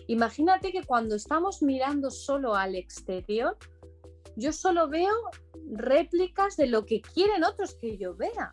Imagínate 0.07 0.71
que 0.71 0.83
cuando 0.83 1.15
estamos 1.15 1.61
mirando 1.61 2.09
solo 2.09 2.55
al 2.55 2.75
exterior, 2.75 3.57
yo 4.39 4.53
solo 4.53 4.88
veo 4.88 5.13
réplicas 5.72 6.55
de 6.58 6.67
lo 6.67 6.86
que 6.86 7.01
quieren 7.01 7.43
otros 7.43 7.75
que 7.75 7.98
yo 7.98 8.15
vea. 8.15 8.51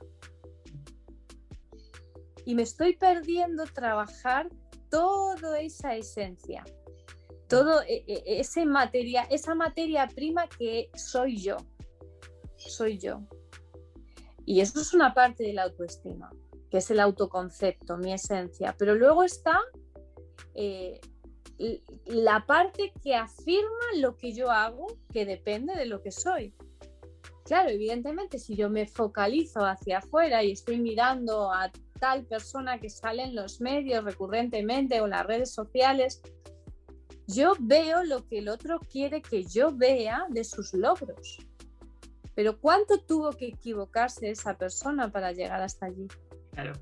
Y 2.44 2.54
me 2.54 2.62
estoy 2.62 2.96
perdiendo 2.96 3.64
trabajar 3.64 4.48
toda 4.90 5.60
esa 5.60 5.96
esencia, 5.96 6.64
todo 7.48 7.82
e, 7.82 8.04
e, 8.06 8.40
ese 8.40 8.66
materia, 8.66 9.22
esa 9.30 9.54
materia 9.54 10.06
prima 10.06 10.48
que 10.48 10.90
soy 10.94 11.38
yo, 11.38 11.56
soy 12.56 12.98
yo. 12.98 13.22
Y 14.44 14.60
eso 14.60 14.80
es 14.80 14.94
una 14.94 15.12
parte 15.12 15.42
de 15.42 15.52
la 15.52 15.64
autoestima, 15.64 16.30
que 16.70 16.78
es 16.78 16.90
el 16.90 17.00
autoconcepto, 17.00 17.96
mi 17.96 18.12
esencia. 18.12 18.76
Pero 18.78 18.94
luego 18.94 19.24
está 19.24 19.58
eh, 20.54 21.00
la 22.06 22.44
parte 22.46 22.92
que 23.02 23.14
afirma 23.14 23.86
lo 23.96 24.16
que 24.16 24.32
yo 24.32 24.50
hago, 24.50 24.86
que 25.12 25.24
depende 25.24 25.74
de 25.74 25.86
lo 25.86 26.02
que 26.02 26.10
soy. 26.10 26.54
Claro, 27.44 27.70
evidentemente, 27.70 28.38
si 28.38 28.56
yo 28.56 28.68
me 28.68 28.86
focalizo 28.86 29.64
hacia 29.64 29.98
afuera 29.98 30.42
y 30.42 30.52
estoy 30.52 30.80
mirando 30.80 31.52
a 31.52 31.70
tal 32.00 32.24
persona 32.24 32.78
que 32.78 32.90
sale 32.90 33.22
en 33.22 33.34
los 33.34 33.60
medios 33.60 34.04
recurrentemente 34.04 35.00
o 35.00 35.04
en 35.04 35.10
las 35.10 35.26
redes 35.26 35.54
sociales, 35.54 36.20
yo 37.28 37.54
veo 37.58 38.04
lo 38.04 38.26
que 38.26 38.38
el 38.38 38.48
otro 38.48 38.80
quiere 38.80 39.22
que 39.22 39.44
yo 39.44 39.72
vea 39.72 40.26
de 40.28 40.44
sus 40.44 40.74
logros. 40.74 41.38
Pero 42.34 42.60
¿cuánto 42.60 42.98
tuvo 42.98 43.30
que 43.30 43.46
equivocarse 43.48 44.30
esa 44.30 44.58
persona 44.58 45.10
para 45.10 45.32
llegar 45.32 45.62
hasta 45.62 45.86
allí? 45.86 46.06
Claro. 46.52 46.72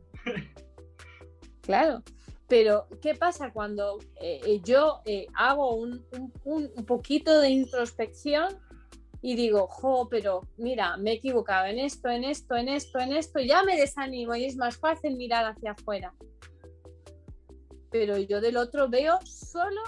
claro. 1.61 2.03
Pero, 2.47 2.87
¿qué 3.01 3.15
pasa 3.15 3.53
cuando 3.53 3.99
eh, 4.21 4.61
yo 4.63 5.01
eh, 5.07 5.27
hago 5.35 5.75
un, 5.75 6.05
un 6.45 6.85
poquito 6.87 7.41
de 7.41 7.51
introspección 7.51 8.59
y 9.27 9.37
digo, 9.37 9.67
jo, 9.69 10.07
pero 10.11 10.43
mira, 10.59 10.99
me 10.99 11.13
he 11.13 11.15
equivocado 11.15 11.65
en 11.65 11.79
esto, 11.79 12.11
en 12.11 12.25
esto, 12.25 12.57
en 12.57 12.69
esto, 12.69 12.99
en 12.99 13.15
esto, 13.15 13.41
ya 13.41 13.63
me 13.63 13.75
desanimo 13.75 14.35
y 14.35 14.45
es 14.45 14.57
más 14.57 14.77
fácil 14.77 15.17
mirar 15.17 15.47
hacia 15.47 15.71
afuera. 15.71 16.13
Pero 17.91 18.19
yo 18.19 18.43
del 18.43 18.59
otro 18.59 18.91
veo 18.91 19.19
solo 19.25 19.81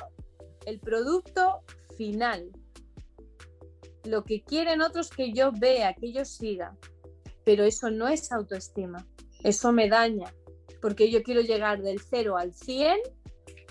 el 0.65 0.81
producto 0.81 1.61
final, 1.99 2.51
lo 4.05 4.25
que 4.25 4.43
quieren 4.43 4.81
otros 4.81 5.11
que 5.11 5.35
yo 5.35 5.53
vea, 5.53 5.93
que 5.93 6.13
yo 6.13 6.25
siga. 6.25 6.75
pero 7.45 7.65
eso 7.65 7.91
no 7.91 8.09
es 8.09 8.33
autoestima, 8.33 9.07
eso 9.45 9.71
me 9.71 9.91
daña, 9.91 10.33
porque 10.87 11.11
yo 11.11 11.25
quiero 11.25 11.40
llegar 11.40 11.83
del 11.83 11.99
0 11.99 12.37
al 12.37 12.55
100 12.55 12.97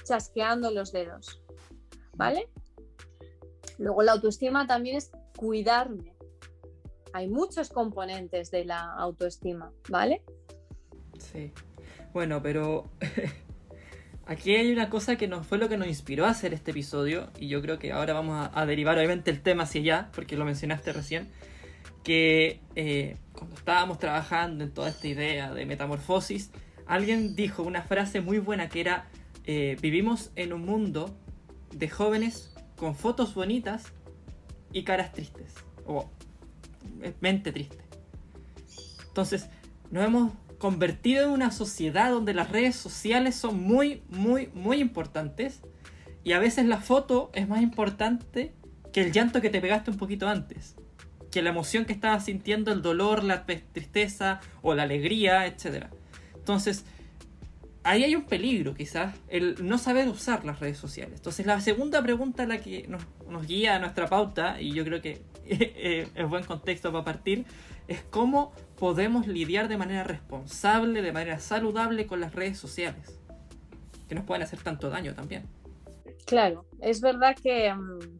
chasqueando 0.03 0.69
los 0.69 0.91
dedos, 0.91 1.41
¿vale? 2.13 2.49
Luego 3.77 4.03
la 4.03 4.11
autoestima 4.11 4.67
también 4.67 4.97
es 4.97 5.11
cuidarme. 5.37 6.13
Hay 7.13 7.29
muchos 7.29 7.69
componentes 7.69 8.51
de 8.51 8.65
la 8.65 8.91
autoestima, 8.95 9.71
¿vale? 9.87 10.23
Sí. 11.17 11.53
Bueno, 12.11 12.41
pero 12.41 12.89
aquí 14.25 14.53
hay 14.53 14.73
una 14.73 14.89
cosa 14.89 15.15
que 15.15 15.29
nos 15.29 15.47
fue 15.47 15.57
lo 15.57 15.69
que 15.69 15.77
nos 15.77 15.87
inspiró 15.87 16.25
a 16.25 16.31
hacer 16.31 16.53
este 16.53 16.71
episodio 16.71 17.31
y 17.39 17.47
yo 17.47 17.61
creo 17.61 17.79
que 17.79 17.93
ahora 17.93 18.13
vamos 18.13 18.49
a, 18.53 18.65
derivar 18.65 18.97
obviamente 18.97 19.31
el 19.31 19.41
tema 19.41 19.63
hacia 19.63 19.79
allá, 19.79 20.09
porque 20.13 20.35
lo 20.35 20.43
mencionaste 20.43 20.91
recién, 20.91 21.29
que 22.03 22.59
eh, 22.75 23.15
cuando 23.31 23.55
estábamos 23.55 23.99
trabajando 23.99 24.65
en 24.65 24.73
toda 24.73 24.89
esta 24.89 25.07
idea 25.07 25.53
de 25.53 25.65
metamorfosis, 25.65 26.51
alguien 26.87 27.35
dijo 27.35 27.63
una 27.63 27.81
frase 27.81 28.21
muy 28.21 28.39
buena 28.39 28.69
que 28.69 28.81
era, 28.81 29.07
eh, 29.45 29.77
vivimos 29.81 30.31
en 30.35 30.53
un 30.53 30.65
mundo 30.65 31.17
de 31.71 31.89
jóvenes 31.89 32.53
con 32.75 32.95
fotos 32.95 33.33
bonitas 33.35 33.93
y 34.71 34.83
caras 34.83 35.13
tristes, 35.13 35.53
o 35.85 36.09
mente 37.21 37.51
triste. 37.51 37.83
Entonces, 39.07 39.49
nos 39.91 40.05
hemos 40.05 40.33
convertido 40.57 41.25
en 41.25 41.31
una 41.31 41.51
sociedad 41.51 42.11
donde 42.11 42.33
las 42.33 42.51
redes 42.51 42.75
sociales 42.75 43.35
son 43.35 43.61
muy, 43.61 44.03
muy, 44.09 44.49
muy 44.53 44.77
importantes 44.77 45.61
y 46.23 46.33
a 46.33 46.39
veces 46.39 46.65
la 46.65 46.79
foto 46.79 47.31
es 47.33 47.47
más 47.47 47.61
importante 47.61 48.53
que 48.91 49.01
el 49.01 49.11
llanto 49.11 49.41
que 49.41 49.49
te 49.49 49.61
pegaste 49.61 49.91
un 49.91 49.97
poquito 49.97 50.27
antes, 50.27 50.75
que 51.31 51.41
la 51.41 51.51
emoción 51.51 51.85
que 51.85 51.93
estabas 51.93 52.25
sintiendo, 52.25 52.71
el 52.71 52.81
dolor, 52.81 53.23
la 53.23 53.45
tristeza 53.45 54.41
o 54.61 54.73
la 54.73 54.83
alegría, 54.83 55.45
etc. 55.45 55.87
Entonces, 56.45 56.85
ahí 57.81 58.03
hay 58.03 58.15
un 58.15 58.25
peligro 58.25 58.75
quizás, 58.75 59.15
el 59.29 59.67
no 59.67 59.79
saber 59.79 60.07
usar 60.09 60.45
las 60.45 60.59
redes 60.59 60.77
sociales. 60.77 61.15
Entonces 61.15 61.43
la 61.47 61.59
segunda 61.59 62.03
pregunta 62.03 62.45
la 62.45 62.59
que 62.59 62.87
nos, 62.87 63.47
guía 63.47 63.77
a 63.77 63.79
nuestra 63.79 64.05
pauta, 64.05 64.61
y 64.61 64.71
yo 64.71 64.85
creo 64.85 65.01
que 65.01 65.23
eh, 65.47 66.07
es 66.13 66.29
buen 66.29 66.43
contexto 66.43 66.91
para 66.91 67.03
partir, 67.03 67.45
es 67.87 68.03
cómo 68.11 68.53
podemos 68.77 69.25
lidiar 69.25 69.67
de 69.67 69.77
manera 69.77 70.03
responsable, 70.03 71.01
de 71.01 71.11
manera 71.11 71.39
saludable 71.39 72.05
con 72.05 72.21
las 72.21 72.35
redes 72.35 72.59
sociales, 72.59 73.19
que 74.07 74.13
nos 74.13 74.23
pueden 74.23 74.43
hacer 74.43 74.59
tanto 74.59 74.91
daño 74.91 75.15
también. 75.15 75.47
Claro, 76.27 76.67
es 76.79 77.01
verdad 77.01 77.35
que, 77.35 77.73
mm, 77.73 78.19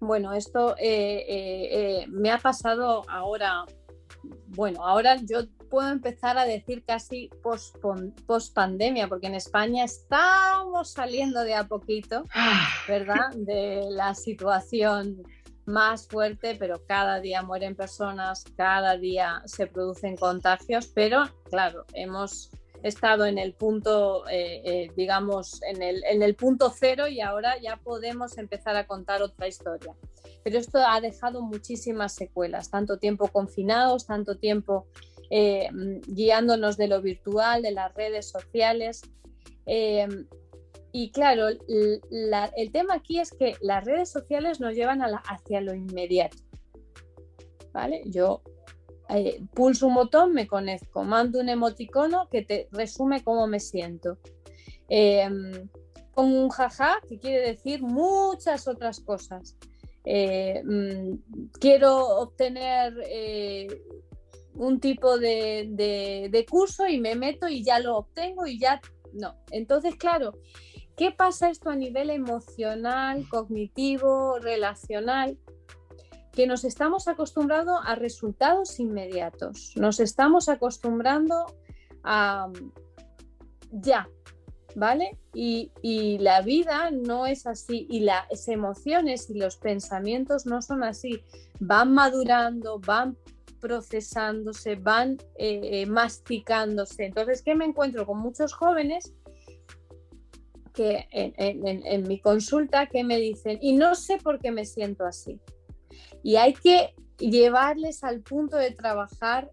bueno, 0.00 0.34
esto 0.34 0.76
eh, 0.76 1.24
eh, 1.26 2.06
me 2.08 2.30
ha 2.30 2.36
pasado 2.36 3.08
ahora, 3.08 3.64
bueno, 4.48 4.86
ahora 4.86 5.16
yo 5.16 5.46
puedo 5.70 5.88
empezar 5.88 6.36
a 6.36 6.44
decir 6.44 6.84
casi 6.84 7.30
post, 7.42 7.76
post 8.26 8.54
pandemia, 8.54 9.08
porque 9.08 9.28
en 9.28 9.36
España 9.36 9.84
estamos 9.84 10.92
saliendo 10.92 11.42
de 11.42 11.54
a 11.54 11.64
poquito, 11.64 12.26
ah. 12.34 12.68
¿verdad? 12.86 13.30
De 13.34 13.86
la 13.90 14.14
situación 14.14 15.22
más 15.64 16.08
fuerte, 16.08 16.56
pero 16.58 16.84
cada 16.86 17.20
día 17.20 17.42
mueren 17.42 17.76
personas, 17.76 18.44
cada 18.56 18.96
día 18.96 19.42
se 19.46 19.66
producen 19.66 20.16
contagios, 20.16 20.88
pero 20.88 21.24
claro, 21.44 21.84
hemos 21.94 22.50
estado 22.82 23.26
en 23.26 23.38
el 23.38 23.52
punto, 23.54 24.26
eh, 24.28 24.62
eh, 24.64 24.90
digamos, 24.96 25.62
en 25.62 25.82
el, 25.82 26.02
en 26.04 26.22
el 26.22 26.34
punto 26.34 26.72
cero 26.76 27.08
y 27.08 27.20
ahora 27.20 27.60
ya 27.60 27.76
podemos 27.76 28.38
empezar 28.38 28.76
a 28.76 28.86
contar 28.86 29.22
otra 29.22 29.48
historia. 29.48 29.94
Pero 30.42 30.58
esto 30.58 30.78
ha 30.78 31.00
dejado 31.00 31.42
muchísimas 31.42 32.14
secuelas, 32.14 32.70
tanto 32.70 32.98
tiempo 32.98 33.28
confinados, 33.28 34.06
tanto 34.06 34.36
tiempo 34.38 34.86
eh, 35.32 35.70
guiándonos 36.08 36.76
de 36.76 36.88
lo 36.88 37.00
virtual, 37.00 37.62
de 37.62 37.70
las 37.70 37.94
redes 37.94 38.28
sociales. 38.28 39.02
Eh, 39.64 40.08
y 40.90 41.12
claro, 41.12 41.46
el 41.48 42.72
tema 42.72 42.94
aquí 42.94 43.20
es 43.20 43.30
que 43.30 43.54
las 43.60 43.84
redes 43.84 44.10
sociales 44.10 44.58
nos 44.58 44.74
llevan 44.74 45.02
hacia 45.02 45.60
lo 45.60 45.72
inmediato. 45.72 46.36
¿Vale? 47.72 48.02
Yo 48.06 48.42
eh, 49.08 49.40
pulso 49.54 49.86
un 49.86 49.94
botón, 49.94 50.32
me 50.32 50.48
conecto, 50.48 51.04
mando 51.04 51.38
un 51.38 51.48
emoticono 51.48 52.28
que 52.28 52.42
te 52.42 52.68
resume 52.72 53.22
cómo 53.22 53.46
me 53.46 53.60
siento. 53.60 54.18
pongo 56.12 56.42
un 56.42 56.48
jaja 56.48 57.00
que 57.08 57.20
quiere 57.20 57.52
decir 57.52 57.82
muchas 57.82 58.66
otras 58.66 58.98
cosas. 58.98 59.54
Mm, 60.04 61.14
quiero 61.60 62.18
obtener 62.18 62.94
un 64.54 64.80
tipo 64.80 65.18
de, 65.18 66.46
curso 66.48 66.86
y 66.86 67.00
me 67.00 67.14
meto 67.14 67.48
y 67.48 67.62
ya 67.62 67.78
lo 67.78 67.96
obtengo 67.96 68.46
y 68.46 68.58
ya 68.58 68.80
no. 69.12 69.36
Entonces, 69.50 69.96
claro, 69.96 70.38
¿qué 70.96 71.12
pasa 71.12 71.50
esto 71.50 71.70
a 71.70 71.76
nivel 71.76 72.10
emocional, 72.10 73.28
cognitivo, 73.28 74.38
relacional? 74.38 75.38
Que 76.32 76.46
nos 76.46 76.64
estamos 76.64 77.08
acostumbrando 77.08 77.78
a 77.78 77.94
resultados 77.94 78.78
inmediatos, 78.78 79.72
nos 79.76 79.98
estamos 80.00 80.48
acostumbrando 80.48 81.46
a 82.04 82.48
ya, 83.72 84.08
¿vale? 84.74 85.18
Y, 85.32 85.72
y, 85.80 86.18
la 86.18 86.42
vida 86.42 86.90
no 86.90 87.26
es 87.26 87.46
así 87.46 87.86
y 87.88 88.00
las 88.00 88.48
emociones 88.48 89.30
y 89.30 89.34
los 89.34 89.56
pensamientos 89.56 90.46
no 90.46 90.60
son 90.60 90.82
así, 90.82 91.22
van 91.60 91.92
madurando, 91.92 92.80
van 92.80 93.16
procesándose, 93.60 94.76
van 94.76 95.18
eh, 95.36 95.60
eh, 95.62 95.86
masticándose. 95.86 97.04
Entonces, 97.04 97.42
¿qué 97.42 97.54
me 97.54 97.64
encuentro 97.64 98.06
con 98.06 98.18
muchos 98.18 98.52
jóvenes 98.52 99.14
que 100.72 101.06
en, 101.12 102.08
mi 102.08 102.20
consulta 102.20 102.86
que 102.86 103.04
me 103.04 103.18
dicen, 103.18 103.58
y 103.60 103.74
no 103.74 103.94
sé 103.94 104.18
por 104.18 104.38
qué 104.40 104.50
me 104.50 104.64
siento 104.64 105.04
así? 105.04 105.40
Y 106.22 106.36
hay 106.36 106.54
que 106.54 106.94
llevarles 107.18 108.02
al 108.02 108.20
punto 108.20 108.56
de 108.56 108.70
trabajar 108.70 109.50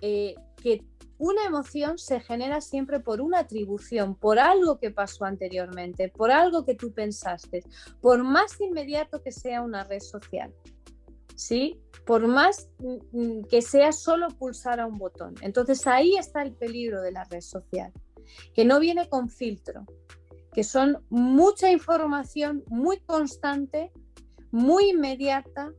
eh, 0.00 0.34
que 0.62 0.84
una 1.18 1.44
emoción 1.44 1.98
se 1.98 2.20
genera 2.20 2.60
siempre 2.60 3.00
por 3.00 3.20
una 3.20 3.40
atribución, 3.40 4.14
por 4.14 4.38
algo 4.38 4.78
que 4.78 4.90
pasó 4.90 5.24
anteriormente, 5.24 6.08
por 6.08 6.30
algo 6.30 6.64
que 6.64 6.74
tú 6.74 6.92
pensaste, 6.92 7.62
por 8.02 8.22
más 8.22 8.60
inmediato 8.60 9.22
que 9.22 9.32
sea 9.32 9.62
una 9.62 9.84
red 9.84 10.00
social. 10.00 10.52
¿Sí? 11.36 11.80
Por 12.04 12.26
más 12.26 12.68
mm, 12.78 12.96
mm, 13.12 13.44
que 13.44 13.62
sea 13.62 13.92
solo 13.92 14.28
pulsar 14.28 14.80
a 14.80 14.86
un 14.86 14.98
botón. 14.98 15.34
Entonces 15.42 15.86
ahí 15.86 16.16
está 16.16 16.42
el 16.42 16.52
peligro 16.52 17.02
de 17.02 17.12
la 17.12 17.24
red 17.24 17.42
social, 17.42 17.92
que 18.54 18.64
no 18.64 18.80
viene 18.80 19.08
con 19.08 19.28
filtro, 19.28 19.84
que 20.52 20.64
son 20.64 21.04
mucha 21.10 21.70
información 21.70 22.64
muy 22.68 22.98
constante, 23.00 23.92
muy 24.50 24.90
inmediata 24.90 25.72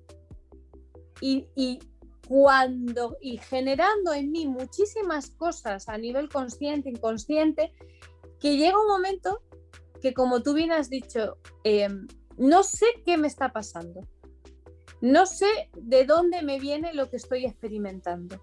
y, 1.20 1.80
cuando 2.28 3.18
y 3.22 3.38
generando 3.38 4.12
en 4.12 4.32
mí 4.32 4.48
muchísimas 4.48 5.32
cosas 5.32 5.88
a 5.88 5.98
nivel 5.98 6.28
consciente, 6.28 6.90
inconsciente, 6.90 7.72
que 8.40 8.58
llega 8.58 8.80
un 8.80 8.88
momento 8.88 9.42
que 10.02 10.14
como 10.14 10.44
tú 10.44 10.54
bien 10.54 10.74
has 10.74 10.90
dicho, 10.90 11.38
em, 11.64 12.06
no 12.38 12.64
sé 12.64 12.86
qué 13.06 13.18
me 13.18 13.28
está 13.28 13.54
pasando 13.54 14.02
no 15.02 15.26
sé 15.26 15.70
de 15.76 16.06
dónde 16.06 16.42
me 16.42 16.60
viene 16.60 16.94
lo 16.94 17.10
que 17.10 17.18
estoy 17.18 17.46
experimentando. 17.46 18.42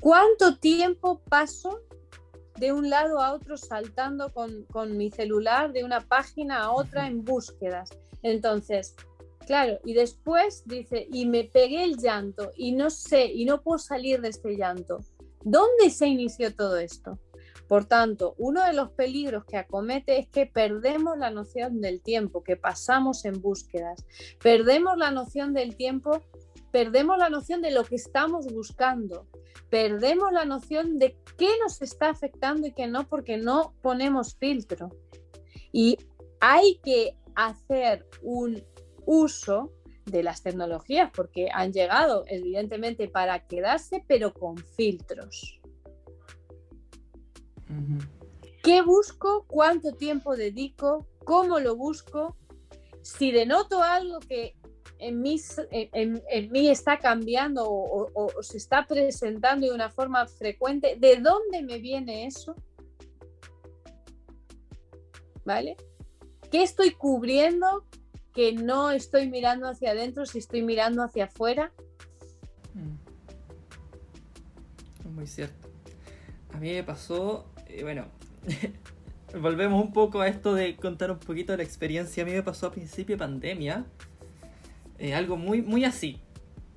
¿Cuánto 0.00 0.56
tiempo 0.58 1.20
paso 1.28 1.80
de 2.56 2.72
un 2.72 2.88
lado 2.88 3.20
a 3.20 3.34
otro 3.34 3.56
saltando 3.56 4.32
con, 4.32 4.96
mi 4.96 5.10
celular 5.10 5.72
de 5.72 5.84
una 5.84 6.00
página 6.00 6.62
a 6.62 6.72
otra 6.72 7.06
en 7.06 7.24
búsquedas? 7.24 7.90
Entonces, 8.22 8.94
claro, 9.46 9.78
y 9.84 9.94
después 9.94 10.62
dice, 10.66 11.06
y 11.12 11.26
me 11.26 11.44
pegué 11.44 11.84
el 11.84 11.96
llanto 11.96 12.50
y 12.56 12.72
no 12.72 12.90
sé, 12.90 13.26
y 13.26 13.44
no 13.44 13.62
puedo 13.62 13.78
salir 13.78 14.20
de 14.20 14.28
este 14.28 14.56
llanto. 14.56 15.00
¿Dónde 15.42 15.90
se 15.90 16.06
inició 16.06 16.54
todo 16.54 16.76
esto? 16.78 17.18
Por 17.68 17.84
tanto, 17.84 18.34
uno 18.38 18.64
de 18.64 18.72
los 18.72 18.90
peligros 18.90 19.44
que 19.44 19.56
acomete 19.56 20.18
es 20.18 20.28
que 20.28 20.46
perdemos 20.46 21.18
la 21.18 21.30
noción 21.30 21.80
del 21.80 22.00
tiempo, 22.00 22.44
que 22.44 22.56
pasamos 22.56 23.24
en 23.24 23.40
búsquedas, 23.40 24.04
perdemos 24.40 24.96
la 24.96 25.10
noción 25.10 25.52
del 25.52 25.76
tiempo, 25.76 26.20
perdemos 26.70 27.18
la 27.18 27.28
noción 27.28 27.62
de 27.62 27.72
lo 27.72 27.84
que 27.84 27.96
estamos 27.96 28.46
buscando, 28.52 29.26
perdemos 29.68 30.30
la 30.32 30.44
noción 30.44 30.98
de 30.98 31.16
qué 31.36 31.48
nos 31.60 31.82
está 31.82 32.10
afectando 32.10 32.66
y 32.66 32.72
qué 32.72 32.86
no, 32.86 33.08
porque 33.08 33.36
no 33.36 33.74
ponemos 33.82 34.36
filtro. 34.36 34.90
Y 35.72 35.98
hay 36.40 36.78
que 36.84 37.16
hacer 37.34 38.06
un 38.22 38.62
uso 39.06 39.72
de 40.04 40.22
las 40.22 40.42
tecnologías, 40.42 41.10
porque 41.14 41.48
han 41.52 41.72
llegado 41.72 42.24
evidentemente 42.28 43.08
para 43.08 43.46
quedarse, 43.46 44.04
pero 44.06 44.32
con 44.32 44.56
filtros. 44.56 45.60
¿Qué 48.62 48.82
busco? 48.82 49.44
¿Cuánto 49.46 49.92
tiempo 49.92 50.36
dedico? 50.36 51.06
¿Cómo 51.24 51.58
lo 51.60 51.76
busco? 51.76 52.36
Si 53.02 53.30
denoto 53.30 53.82
algo 53.82 54.18
que 54.20 54.56
en 54.98 55.20
mí, 55.20 55.40
en, 55.70 56.22
mí 56.50 56.68
está 56.68 56.98
cambiando 56.98 57.64
o, 57.68 58.30
se 58.42 58.56
está 58.56 58.86
presentando 58.86 59.66
de 59.66 59.72
una 59.72 59.90
forma 59.90 60.26
frecuente, 60.26 60.96
¿de 60.98 61.16
dónde 61.16 61.62
me 61.62 61.78
viene 61.78 62.26
eso? 62.26 62.54
¿Vale? 65.44 65.76
¿Qué 66.50 66.62
estoy 66.62 66.92
cubriendo 66.92 67.84
que 68.32 68.52
no 68.52 68.90
estoy 68.90 69.28
mirando 69.28 69.68
hacia 69.68 69.92
adentro 69.92 70.26
si 70.26 70.38
estoy 70.38 70.62
mirando 70.62 71.02
hacia 71.02 71.24
afuera? 71.24 71.72
Mm. 72.74 72.96
Muy 75.14 75.26
cierto. 75.26 75.68
A 76.52 76.58
mí 76.58 76.72
me 76.72 76.82
pasó, 76.82 77.46
bueno, 77.82 78.06
volvemos 79.40 79.82
un 79.82 79.92
poco 79.92 80.20
a 80.20 80.28
esto 80.28 80.54
de 80.54 80.76
contar 80.76 81.10
un 81.10 81.18
poquito 81.18 81.52
de 81.52 81.58
la 81.58 81.64
experiencia. 81.64 82.22
A 82.22 82.26
mí 82.26 82.32
me 82.32 82.42
pasó 82.42 82.66
a 82.66 82.72
principio 82.72 83.16
de 83.16 83.18
pandemia. 83.18 83.84
Eh, 84.98 85.14
algo 85.14 85.36
muy, 85.36 85.62
muy 85.62 85.84
así. 85.84 86.20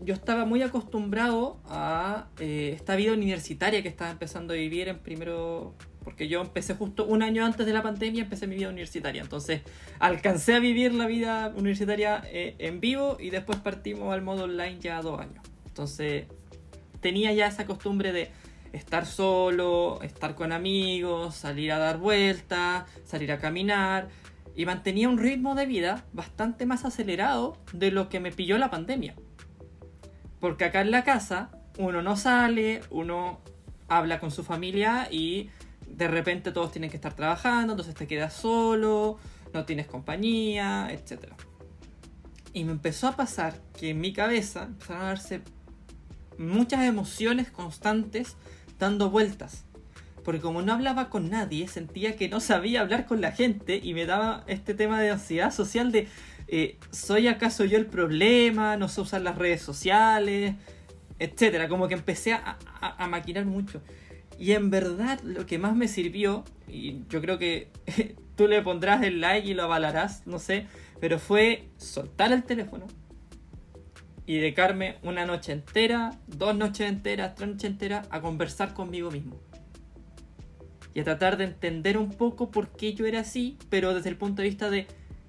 Yo 0.02 0.14
estaba 0.14 0.46
muy 0.46 0.62
acostumbrado 0.62 1.60
a 1.66 2.28
eh, 2.40 2.72
esta 2.74 2.96
vida 2.96 3.14
universitaria 3.14 3.82
que 3.82 3.90
estaba 3.90 4.12
empezando 4.12 4.54
a 4.54 4.58
vivir 4.58 4.88
en 4.88 5.00
primero. 5.00 5.74
Porque 6.04 6.28
yo 6.28 6.42
empecé 6.42 6.74
justo 6.76 7.06
un 7.06 7.22
año 7.22 7.46
antes 7.46 7.66
de 7.66 7.74
la 7.74 7.84
pandemia, 7.84 8.24
empecé 8.24 8.48
mi 8.48 8.56
vida 8.56 8.70
universitaria. 8.70 9.22
Entonces 9.22 9.62
alcancé 10.00 10.56
a 10.56 10.60
vivir 10.60 10.94
la 10.94 11.08
vida 11.08 11.54
universitaria 11.56 12.24
eh, 12.32 12.56
en 12.58 12.80
vivo 12.80 13.18
y 13.20 13.30
después 13.30 13.60
partimos 13.60 14.14
al 14.14 14.22
modo 14.22 14.46
online 14.46 14.78
ya 14.80 15.02
dos 15.02 15.20
años. 15.20 15.44
Entonces 15.68 16.26
tenía 17.02 17.32
ya 17.34 17.48
esa 17.48 17.66
costumbre 17.66 18.12
de 18.12 18.32
estar 18.74 19.06
solo, 19.06 20.02
estar 20.02 20.36
con 20.36 20.52
amigos, 20.52 21.36
salir 21.36 21.72
a 21.72 21.78
dar 21.78 21.98
vueltas, 21.98 22.86
salir 23.06 23.32
a 23.32 23.40
caminar 23.40 24.10
y 24.56 24.66
mantenía 24.66 25.10
un 25.10 25.18
ritmo 25.18 25.56
de 25.56 25.66
vida 25.66 26.06
bastante 26.14 26.66
más 26.66 26.86
acelerado 26.86 27.58
de 27.74 27.92
lo 27.92 28.10
que 28.10 28.20
me 28.20 28.32
pilló 28.32 28.58
la 28.58 28.70
pandemia. 28.70 29.16
Porque 30.40 30.66
acá 30.66 30.82
en 30.82 30.92
la 30.92 31.04
casa 31.04 31.50
uno 31.78 32.02
no 32.02 32.18
sale, 32.18 32.82
uno 32.90 33.40
habla 33.88 34.20
con 34.20 34.32
su 34.32 34.44
familia 34.44 35.08
y 35.12 35.50
de 35.88 36.08
repente 36.08 36.52
todos 36.52 36.72
tienen 36.72 36.90
que 36.90 36.98
estar 36.98 37.14
trabajando, 37.14 37.74
entonces 37.74 37.96
te 37.96 38.08
quedas 38.08 38.34
solo, 38.34 39.18
no 39.54 39.66
tienes 39.66 39.88
compañía, 39.88 40.88
etc. 40.92 41.34
Y 42.54 42.64
me 42.64 42.72
empezó 42.72 43.08
a 43.08 43.16
pasar 43.16 43.60
que 43.78 43.92
en 43.92 44.02
mi 44.02 44.14
cabeza 44.14 44.64
empezaron 44.64 45.04
a 45.04 45.06
darse 45.08 45.42
muchas 46.38 46.84
emociones 46.84 47.52
constantes 47.52 48.38
dando 48.80 49.10
vueltas. 49.10 49.66
Porque 50.24 50.42
como 50.42 50.62
no 50.62 50.74
hablaba 50.74 51.10
con 51.10 51.30
nadie, 51.30 51.68
sentía 51.68 52.16
que 52.16 52.30
no 52.30 52.40
sabía 52.40 52.82
hablar 52.82 53.06
con 53.06 53.22
la 53.22 53.32
gente 53.32 53.80
y 53.82 53.94
me 53.94 54.06
daba 54.06 54.44
este 54.48 54.74
tema 54.74 55.00
de 55.02 55.12
ansiedad 55.12 55.52
social 55.52 55.92
de, 55.92 56.08
eh, 56.48 56.78
¿soy 56.92 57.28
acaso 57.28 57.66
yo 57.66 57.78
el 57.78 57.86
problema? 57.86 58.78
¿No 58.78 58.88
sé 58.90 59.02
usar 59.02 59.22
las 59.22 59.38
redes 59.38 59.62
sociales? 59.62 60.56
Etcétera. 61.20 61.68
Como 61.68 61.88
que 61.88 61.96
empecé 61.96 62.34
a, 62.34 62.58
a 62.82 63.08
maquinar 63.08 63.46
mucho. 63.46 63.82
Y 64.40 64.54
en 64.54 64.70
verdad 64.70 65.20
lo 65.22 65.46
que 65.46 65.60
más 65.60 65.76
me 65.76 65.90
sirvió, 65.90 66.46
y 66.68 67.04
yo 67.10 67.20
creo 67.20 67.38
que 67.38 67.68
tú 68.38 68.48
le 68.48 68.62
pondrás 68.62 69.04
el 69.04 69.20
like 69.20 69.48
y 69.48 69.54
lo 69.54 69.64
avalarás, 69.64 70.26
no 70.26 70.40
sé, 70.40 70.66
pero 71.02 71.20
fue 71.20 71.68
soltar 71.76 72.32
el 72.32 72.44
teléfono, 72.44 72.88
y 74.30 74.38
dedicarme 74.38 74.98
una 75.02 75.26
noche 75.26 75.54
entera, 75.54 76.12
dos 76.28 76.56
noches 76.56 76.88
enteras, 76.88 77.34
tres 77.34 77.50
noches 77.50 77.64
enteras 77.72 78.08
a 78.12 78.22
conversar 78.22 78.76
conmigo 78.76 79.10
mismo. 79.10 79.42
Y 80.94 81.00
a 81.00 81.04
tratar 81.04 81.36
de 81.36 81.46
entender 81.46 81.98
un 81.98 82.12
poco 82.12 82.52
por 82.52 82.70
qué 82.70 82.94
yo 82.94 83.08
era 83.08 83.22
así, 83.22 83.58
pero 83.72 83.96
desde 83.96 84.10
el 84.10 84.18
punto 84.18 84.44
de 84.44 84.50
vista 84.50 84.70
de, 84.70 84.86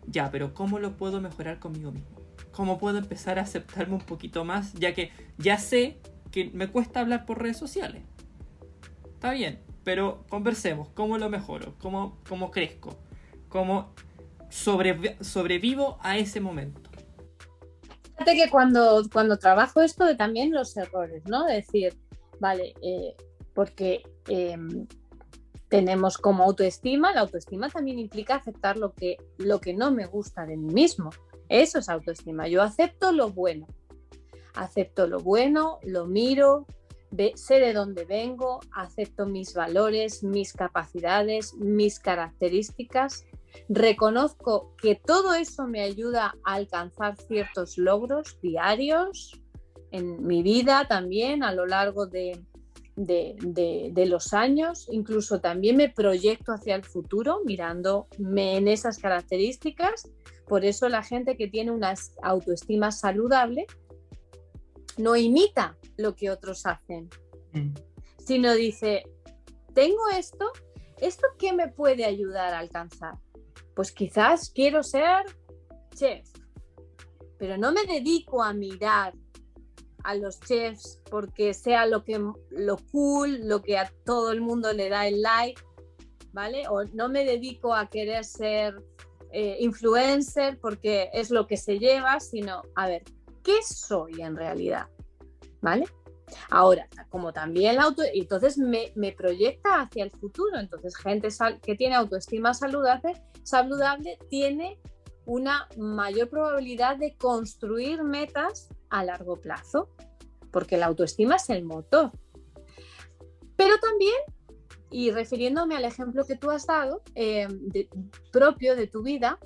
ya, 0.06 0.30
pero 0.30 0.52
¿cómo 0.52 0.78
lo 0.78 0.98
puedo 0.98 1.18
mejorar 1.22 1.58
conmigo 1.60 1.92
mismo? 1.92 2.10
¿Cómo 2.52 2.76
puedo 2.76 2.98
empezar 2.98 3.38
a 3.38 3.42
aceptarme 3.42 3.94
un 3.94 4.02
poquito 4.02 4.44
más? 4.44 4.74
Ya 4.74 4.92
que 4.92 5.12
ya 5.38 5.56
sé 5.56 5.96
que 6.30 6.50
me 6.52 6.68
cuesta 6.68 7.00
hablar 7.00 7.24
por 7.24 7.40
redes 7.40 7.56
sociales. 7.56 8.02
Está 9.14 9.32
bien, 9.32 9.60
pero 9.82 10.26
conversemos. 10.28 10.90
¿Cómo 10.90 11.16
lo 11.16 11.30
mejoro? 11.30 11.74
¿Cómo, 11.78 12.18
cómo 12.28 12.50
crezco? 12.50 12.98
¿Cómo 13.48 13.94
sobrevivo 14.50 15.98
a 16.02 16.18
ese 16.18 16.40
momento? 16.40 16.89
Que 18.24 18.50
cuando, 18.50 19.02
cuando 19.12 19.38
trabajo 19.38 19.80
esto 19.80 20.16
también 20.16 20.52
los 20.52 20.76
errores, 20.76 21.22
¿no? 21.26 21.44
Decir, 21.46 21.96
vale, 22.38 22.74
eh, 22.83 23.14
porque 23.54 24.02
em, 24.28 24.87
tenemos 25.68 26.18
como 26.18 26.44
autoestima, 26.44 27.12
la 27.12 27.20
autoestima 27.20 27.68
también 27.68 27.98
implica 27.98 28.37
aceptar 28.37 28.76
lo 28.76 28.92
que, 28.92 29.16
lo 29.38 29.61
que 29.61 29.74
no 29.74 29.90
me 29.90 30.06
gusta 30.06 30.46
de 30.46 30.56
mí 30.56 30.72
mismo. 30.72 31.11
Eso 31.48 31.78
es 31.78 31.88
autoestima. 31.88 32.46
Yo 32.48 32.62
acepto 32.62 33.12
lo 33.12 33.30
bueno. 33.30 33.66
Acepto 34.54 35.06
lo 35.06 35.20
bueno, 35.20 35.78
lo 35.83 36.06
miro, 36.06 36.66
sé 37.35 37.61
de 37.61 37.72
dónde 37.72 38.04
vengo, 38.04 38.61
acepto 38.72 39.26
mis 39.26 39.54
valores, 39.54 40.22
mis 40.22 40.52
capacidades, 40.52 41.54
mis 41.54 41.98
características 42.00 43.24
Reconozco 43.68 44.74
que 44.80 44.94
todo 44.94 45.34
eso 45.34 45.66
me 45.66 45.80
ayuda 45.80 46.34
a 46.44 46.54
alcanzar 46.54 47.16
ciertos 47.16 47.78
logros 47.78 48.40
diarios 48.40 49.40
en 49.90 50.26
mi 50.26 50.42
vida 50.42 50.86
también 50.88 51.42
a 51.42 51.52
lo 51.52 51.66
largo 51.66 52.06
de, 52.06 52.40
los 54.06 54.34
años. 54.34 54.88
Incluso 54.90 55.40
también 55.40 55.76
me 55.76 55.88
proyecto 55.88 56.52
hacia 56.52 56.74
el 56.74 56.84
futuro 56.84 57.40
mirándome 57.44 58.56
en 58.56 58.68
esas 58.68 58.98
características. 58.98 60.10
Por 60.46 60.64
eso 60.64 60.88
la 60.88 61.02
gente 61.02 61.36
que 61.36 61.48
tiene 61.48 61.70
una 61.70 61.94
autoestima 62.22 62.90
saludable 62.90 63.66
no 64.96 65.16
imita 65.16 65.76
lo 65.96 66.14
que 66.14 66.30
otros 66.30 66.66
hacen, 66.66 67.08
mm. 67.52 67.74
sino 68.18 68.54
dice, 68.54 69.04
tengo 69.74 70.08
esto, 70.16 70.50
¿esto 70.98 71.26
qué 71.38 71.52
me 71.52 71.68
puede 71.68 72.04
ayudar 72.04 72.52
a 72.54 72.58
alcanzar? 72.58 73.14
Pues 73.80 73.92
quizás 73.92 74.50
quiero 74.50 74.82
ser 74.82 75.24
chef, 75.94 76.28
pero 77.38 77.56
no 77.56 77.72
me 77.72 77.86
dedico 77.86 78.42
a 78.42 78.52
mirar 78.52 79.14
a 80.04 80.14
los 80.16 80.38
chefs 80.38 81.00
porque 81.10 81.54
sea 81.54 81.86
lo 81.86 82.04
que 82.04 82.22
lo 82.50 82.76
cool, 82.92 83.48
lo 83.48 83.62
que 83.62 83.78
a 83.78 83.90
todo 84.04 84.32
el 84.32 84.42
mundo 84.42 84.74
le 84.74 84.90
da 84.90 85.06
el 85.06 85.22
like, 85.22 85.62
¿vale? 86.34 86.68
O 86.68 86.84
no 86.92 87.08
me 87.08 87.24
dedico 87.24 87.74
a 87.74 87.88
querer 87.88 88.22
ser 88.22 88.74
eh, 89.32 89.56
influencer 89.60 90.58
porque 90.60 91.08
es 91.14 91.30
lo 91.30 91.46
que 91.46 91.56
se 91.56 91.78
lleva, 91.78 92.20
sino 92.20 92.60
a 92.74 92.86
ver, 92.86 93.02
¿qué 93.42 93.62
soy 93.62 94.20
en 94.20 94.36
realidad? 94.36 94.88
¿Vale? 95.62 95.86
Ahora, 96.50 96.86
como 97.08 97.32
también 97.32 97.76
la 97.76 97.84
auto, 97.84 98.02
entonces 98.12 98.58
me, 98.58 99.12
proyecta 99.12 99.80
hacia 99.80 100.04
el 100.04 100.10
futuro. 100.10 100.58
Entonces, 100.58 100.96
gente 100.96 101.28
que 101.62 101.76
tiene 101.76 101.94
autoestima 101.94 102.54
saludable, 102.54 103.14
saludable 103.42 104.18
tiene 104.29 104.79
una 105.26 105.68
mayor 105.76 106.29
probabilidad 106.29 106.96
de 106.96 107.16
construir 107.16 108.03
metas 108.03 108.68
a 108.88 109.05
largo 109.05 109.37
plazo, 109.37 109.88
porque 110.50 110.76
la 110.76 110.87
autoestima 110.87 111.37
es 111.37 111.48
el 111.50 111.64
motor. 111.64 112.11
Pero 113.57 113.79
también, 113.79 114.16
y 114.90 115.11
refiriéndome 115.11 115.76
al 115.76 115.85
ejemplo 115.85 116.24
que 116.24 116.37
tú 116.37 116.50
has 116.50 116.66
dado, 116.66 117.03
eh, 117.14 117.46
propio 118.33 118.74
de 118.74 118.87
tu 118.87 119.03
vida, 119.03 119.38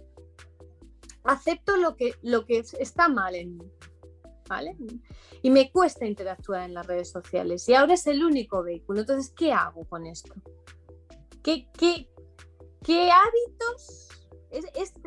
acepto 1.25 1.77
lo 1.77 1.97
que, 1.97 2.15
lo 2.23 2.47
que 2.47 2.65
está 2.79 3.09
mal 3.09 3.35
en 3.35 3.57
mí. 3.57 3.71
Y 5.43 5.51
me 5.51 5.71
cuesta 5.71 6.07
interactuar 6.07 6.63
en 6.63 6.75
las 6.75 6.87
redes 6.87 7.11
sociales 7.11 7.69
y 7.69 7.75
ahora 7.75 7.95
es 7.95 8.07
el 8.07 8.25
único 8.25 8.63
vehículo. 8.63 9.01
Entonces, 9.01 9.33
¿qué 9.37 9.53
hago 9.53 9.85
con 9.85 10.07
esto? 10.07 10.35
¿Qué, 11.43 11.69
qué, 11.77 12.09
qué 12.85 13.11
hábitos, 13.11 14.09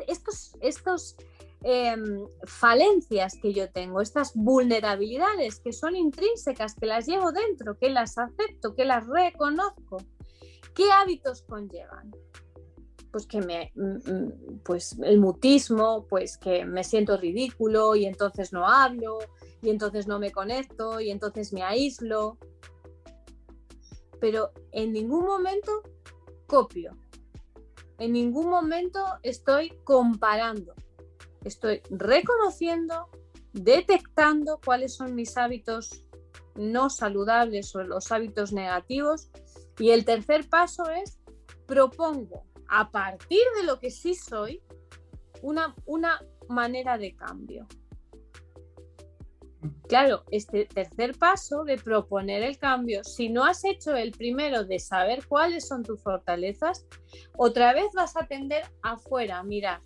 estos, 0.08 0.52
estos 0.60 1.16
em, 1.62 2.26
falencias 2.44 3.38
que 3.40 3.54
yo 3.54 3.70
tengo, 3.70 4.00
estas 4.00 4.32
vulnerabilidades 4.34 5.60
que 5.60 5.72
son 5.72 5.96
intrínsecas, 5.96 6.74
que 6.74 6.86
las 6.86 7.06
llevo 7.06 7.32
dentro, 7.32 7.78
que 7.78 7.88
las 7.88 8.18
acepto, 8.18 8.74
que 8.74 8.84
las 8.84 9.06
reconozco, 9.06 9.98
¿qué 10.74 10.90
hábitos 10.90 11.42
conllevan? 11.42 12.10
pues 13.10 13.26
que 13.26 13.40
me 13.40 13.72
pues 14.64 14.96
el 15.02 15.18
mutismo, 15.18 16.06
pues 16.08 16.36
que 16.36 16.64
me 16.64 16.84
siento 16.84 17.16
ridículo 17.16 17.96
y 17.96 18.04
entonces 18.04 18.52
no 18.52 18.68
hablo 18.68 19.18
y 19.62 19.70
entonces 19.70 20.06
no 20.06 20.18
me 20.18 20.30
conecto 20.30 21.00
y 21.00 21.10
entonces 21.10 21.52
me 21.52 21.62
aíslo. 21.62 22.38
Pero 24.20 24.50
en 24.72 24.92
ningún 24.92 25.24
momento 25.24 25.82
copio. 26.46 26.96
En 27.98 28.12
ningún 28.12 28.48
momento 28.48 29.04
estoy 29.22 29.70
comparando. 29.84 30.74
Estoy 31.44 31.82
reconociendo, 31.90 33.08
detectando 33.52 34.60
cuáles 34.64 34.94
son 34.94 35.14
mis 35.14 35.36
hábitos 35.36 36.04
no 36.54 36.90
saludables 36.90 37.74
o 37.74 37.82
los 37.82 38.10
hábitos 38.12 38.52
negativos. 38.52 39.30
Y 39.78 39.90
el 39.90 40.04
tercer 40.04 40.48
paso 40.48 40.88
es 40.90 41.18
propongo 41.66 42.44
a 42.68 42.90
partir 42.90 43.42
de 43.56 43.64
lo 43.64 43.78
que 43.78 43.90
sí 43.90 44.14
soy, 44.14 44.62
una, 45.42 45.74
una 45.86 46.20
manera 46.48 46.98
de 46.98 47.14
cambio. 47.14 47.66
Claro, 49.88 50.24
este 50.30 50.66
tercer 50.66 51.16
paso 51.16 51.64
de 51.64 51.76
proponer 51.76 52.42
el 52.42 52.58
cambio, 52.58 53.04
si 53.04 53.28
no 53.28 53.44
has 53.44 53.64
hecho 53.64 53.94
el 53.94 54.12
primero 54.12 54.64
de 54.64 54.78
saber 54.78 55.26
cuáles 55.26 55.66
son 55.66 55.82
tus 55.82 56.02
fortalezas, 56.02 56.86
otra 57.36 57.72
vez 57.72 57.86
vas 57.94 58.16
a 58.16 58.26
tender 58.26 58.62
afuera, 58.82 59.42
mirar, 59.42 59.80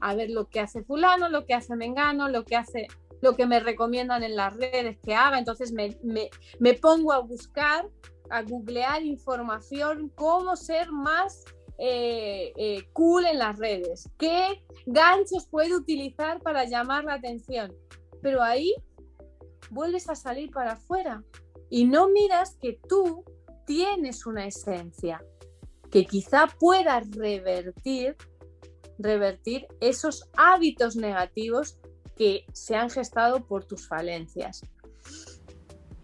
a 0.00 0.14
ver 0.14 0.30
lo 0.30 0.48
que 0.48 0.60
hace 0.60 0.82
fulano, 0.82 1.28
lo 1.28 1.46
que 1.46 1.54
hace 1.54 1.76
Mengano, 1.76 2.28
lo 2.28 2.44
que 2.44 2.56
hace 2.56 2.88
lo 3.20 3.36
que 3.36 3.46
me 3.46 3.60
recomiendan 3.60 4.22
en 4.22 4.36
las 4.36 4.56
redes 4.56 4.98
que 5.04 5.14
haga, 5.14 5.38
entonces 5.38 5.72
me, 5.72 6.74
pongo 6.76 7.12
a 7.12 7.18
buscar, 7.18 7.86
a 8.30 8.42
googlear 8.42 9.02
información, 9.02 10.10
cómo 10.14 10.56
ser 10.56 10.90
más 10.90 11.44
eh, 11.78 12.52
eh, 12.56 12.88
cool 12.92 13.26
en 13.26 13.38
las 13.38 13.58
redes, 13.58 14.08
qué 14.18 14.64
ganchos 14.86 15.46
puede 15.46 15.74
utilizar 15.74 16.40
para 16.40 16.64
llamar 16.64 17.04
la 17.04 17.14
atención. 17.14 17.74
Pero 18.22 18.42
ahí 18.42 18.74
vuelves 19.70 20.08
a 20.08 20.14
salir 20.14 20.50
para 20.50 20.72
afuera 20.72 21.22
y 21.68 21.84
no 21.84 22.08
miras 22.08 22.56
que 22.56 22.78
tú 22.88 23.24
tienes 23.66 24.26
una 24.26 24.46
esencia 24.46 25.22
que 25.90 26.06
quizá 26.06 26.46
pueda 26.46 27.00
revertir, 27.00 28.16
revertir 28.98 29.66
esos 29.80 30.28
hábitos 30.36 30.96
negativos 30.96 31.78
que 32.16 32.44
se 32.52 32.76
han 32.76 32.90
gestado 32.90 33.46
por 33.46 33.64
tus 33.64 33.88
falencias. 33.88 34.62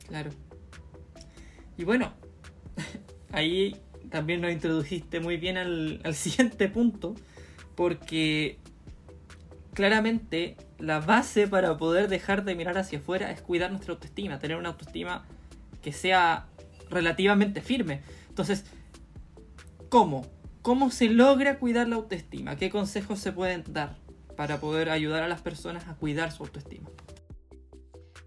Claro. 0.09 0.31
Y 1.77 1.85
bueno, 1.85 2.15
ahí 3.33 3.77
también 4.11 4.41
nos 4.41 4.53
introdujiste 4.53 5.21
muy 5.21 5.37
bien 5.37 5.57
al, 5.57 6.01
siguiente 6.15 6.69
punto, 6.69 7.15
porque 7.75 8.59
claramente 9.75 10.57
la 10.79 11.01
base 11.01 11.49
para 11.49 11.77
poder 11.77 12.09
dejar 12.09 12.45
de 12.45 12.55
mirar 12.55 12.79
hacia 12.79 12.99
afuera 12.99 13.31
es 13.31 13.41
cuidar 13.41 13.71
nuestra 13.71 13.95
autoestima, 13.95 14.39
tener 14.39 14.57
una 14.57 14.71
autoestima 14.71 15.25
que 15.83 15.93
sea 15.93 16.47
relativamente 16.91 17.61
firme. 17.61 18.03
Entonces, 18.29 18.65
¿cómo? 19.89 20.27
¿Cómo 20.63 20.91
se 20.91 21.09
logra 21.09 21.59
cuidar 21.59 21.89
la 21.89 21.97
autoestima? 21.97 22.57
¿Qué 22.57 22.71
consejos 22.71 23.21
se 23.21 23.33
pueden 23.33 23.65
dar 23.69 23.97
para 24.37 24.61
poder 24.61 24.91
ayudar 24.91 25.23
a 25.23 25.29
las 25.29 25.41
personas 25.41 25.87
a 25.89 25.95
cuidar 25.95 26.33
su 26.33 26.43
autoestima? 26.43 26.91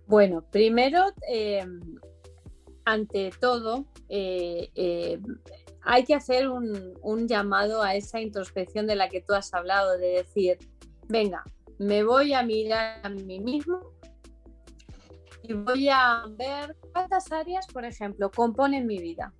Bueno, 0.08 0.44
primero, 0.50 1.04
eh, 1.28 1.64
ante 2.84 3.32
todo, 3.40 3.86
eh, 4.10 4.72
eh, 4.74 5.20
hay 5.82 6.04
que 6.04 6.16
hacer 6.16 6.50
un, 6.50 7.28
llamado 7.28 7.84
a 7.84 7.96
esa 7.96 8.20
introspección 8.20 8.88
de 8.88 8.96
la 8.96 9.10
que 9.10 9.22
tú 9.22 9.34
has 9.34 9.54
hablado, 9.54 9.98
de 9.98 10.08
decir, 10.08 10.58
venga, 11.08 11.44
me 11.80 12.04
voy 12.04 12.34
a 12.34 12.44
mirar 12.44 13.00
a 13.04 13.10
mí 13.10 13.40
mismo 13.40 13.94
y 15.44 15.54
voy 15.54 15.90
a 15.90 16.26
ver 16.30 16.76
cuántas 16.94 17.32
áreas, 17.32 17.66
por 17.68 17.86
ejemplo, 17.86 18.30
componen 18.30 18.86
mi 18.86 19.00
vida. 19.00 19.34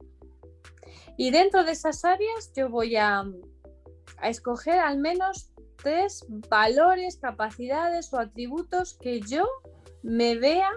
Y 1.18 1.32
dentro 1.32 1.64
de 1.64 1.74
esas 1.74 2.04
áreas 2.06 2.52
yo 2.56 2.70
voy 2.70 2.96
a, 2.96 3.26
a 4.18 4.30
escoger 4.30 4.80
al 4.80 4.98
menos 4.98 5.52
tres 5.76 6.26
valores, 6.50 7.18
capacidades 7.18 8.12
o 8.14 8.20
atributos 8.20 8.98
que 8.98 9.22
yo 9.22 9.46
me 10.02 10.36
vea 10.36 10.72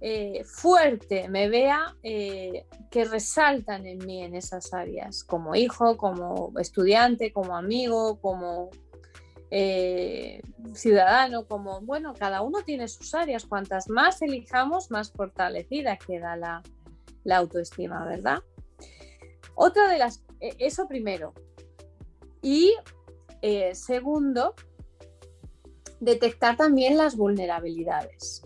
eh, 0.00 0.42
fuerte, 0.44 1.28
me 1.28 1.48
vea 1.48 1.94
eh, 2.02 2.66
que 2.90 3.04
resaltan 3.04 3.86
en 3.86 3.98
mí 3.98 4.24
en 4.24 4.34
esas 4.34 4.74
áreas, 4.74 5.22
como 5.22 5.54
hijo, 5.54 5.96
como 5.96 6.52
estudiante, 6.58 7.32
como 7.32 7.56
amigo, 7.56 8.18
como 8.20 8.70
eh, 9.54 10.40
ciudadano, 10.72 11.46
como, 11.46 11.82
bueno, 11.82 12.14
cada 12.14 12.40
uno 12.40 12.62
tiene 12.64 12.88
sus 12.88 13.14
áreas, 13.14 13.44
cuantas 13.44 13.88
más 13.88 14.22
elijamos, 14.22 14.90
más 14.90 15.12
fortalecida 15.12 15.98
queda 15.98 16.36
la, 16.36 16.62
la 17.24 17.36
autoestima, 17.36 18.04
¿verdad? 18.06 18.38
Otra 19.54 19.88
de 19.88 19.98
las, 19.98 20.24
eso 20.40 20.88
primero. 20.88 21.34
Y 22.40 22.72
segundo, 23.72 24.54
detectar 26.00 26.56
también 26.56 26.96
las 26.96 27.16
vulnerabilidades 27.16 28.42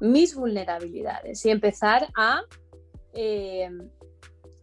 mis 0.00 0.34
vulnerabilidades 0.34 1.44
y 1.44 1.50
empezar 1.50 2.08
a 2.16 2.42
eh, 3.12 3.70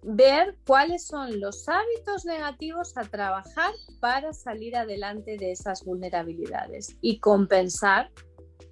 ver 0.09 0.57
cuáles 0.65 1.05
son 1.05 1.41
los 1.41 1.67
hábitos 1.67 2.23
negativos 2.23 2.95
a 2.97 3.03
trabajar 3.03 3.73
para 3.99 4.31
salir 4.31 4.77
adelante 4.77 5.37
de 5.37 5.51
esas 5.51 5.83
vulnerabilidades 5.83 6.97
y 7.01 7.19
compensar, 7.19 8.09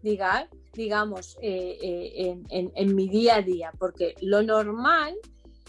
digamos, 0.02 1.38
eh, 1.42 1.78
eh, 1.82 2.42
en, 2.50 2.72
en 2.74 2.96
mi 2.96 3.10
día 3.10 3.36
a 3.36 3.42
día, 3.42 3.74
porque 3.78 4.16
lo 4.22 4.44
normal 4.44 5.14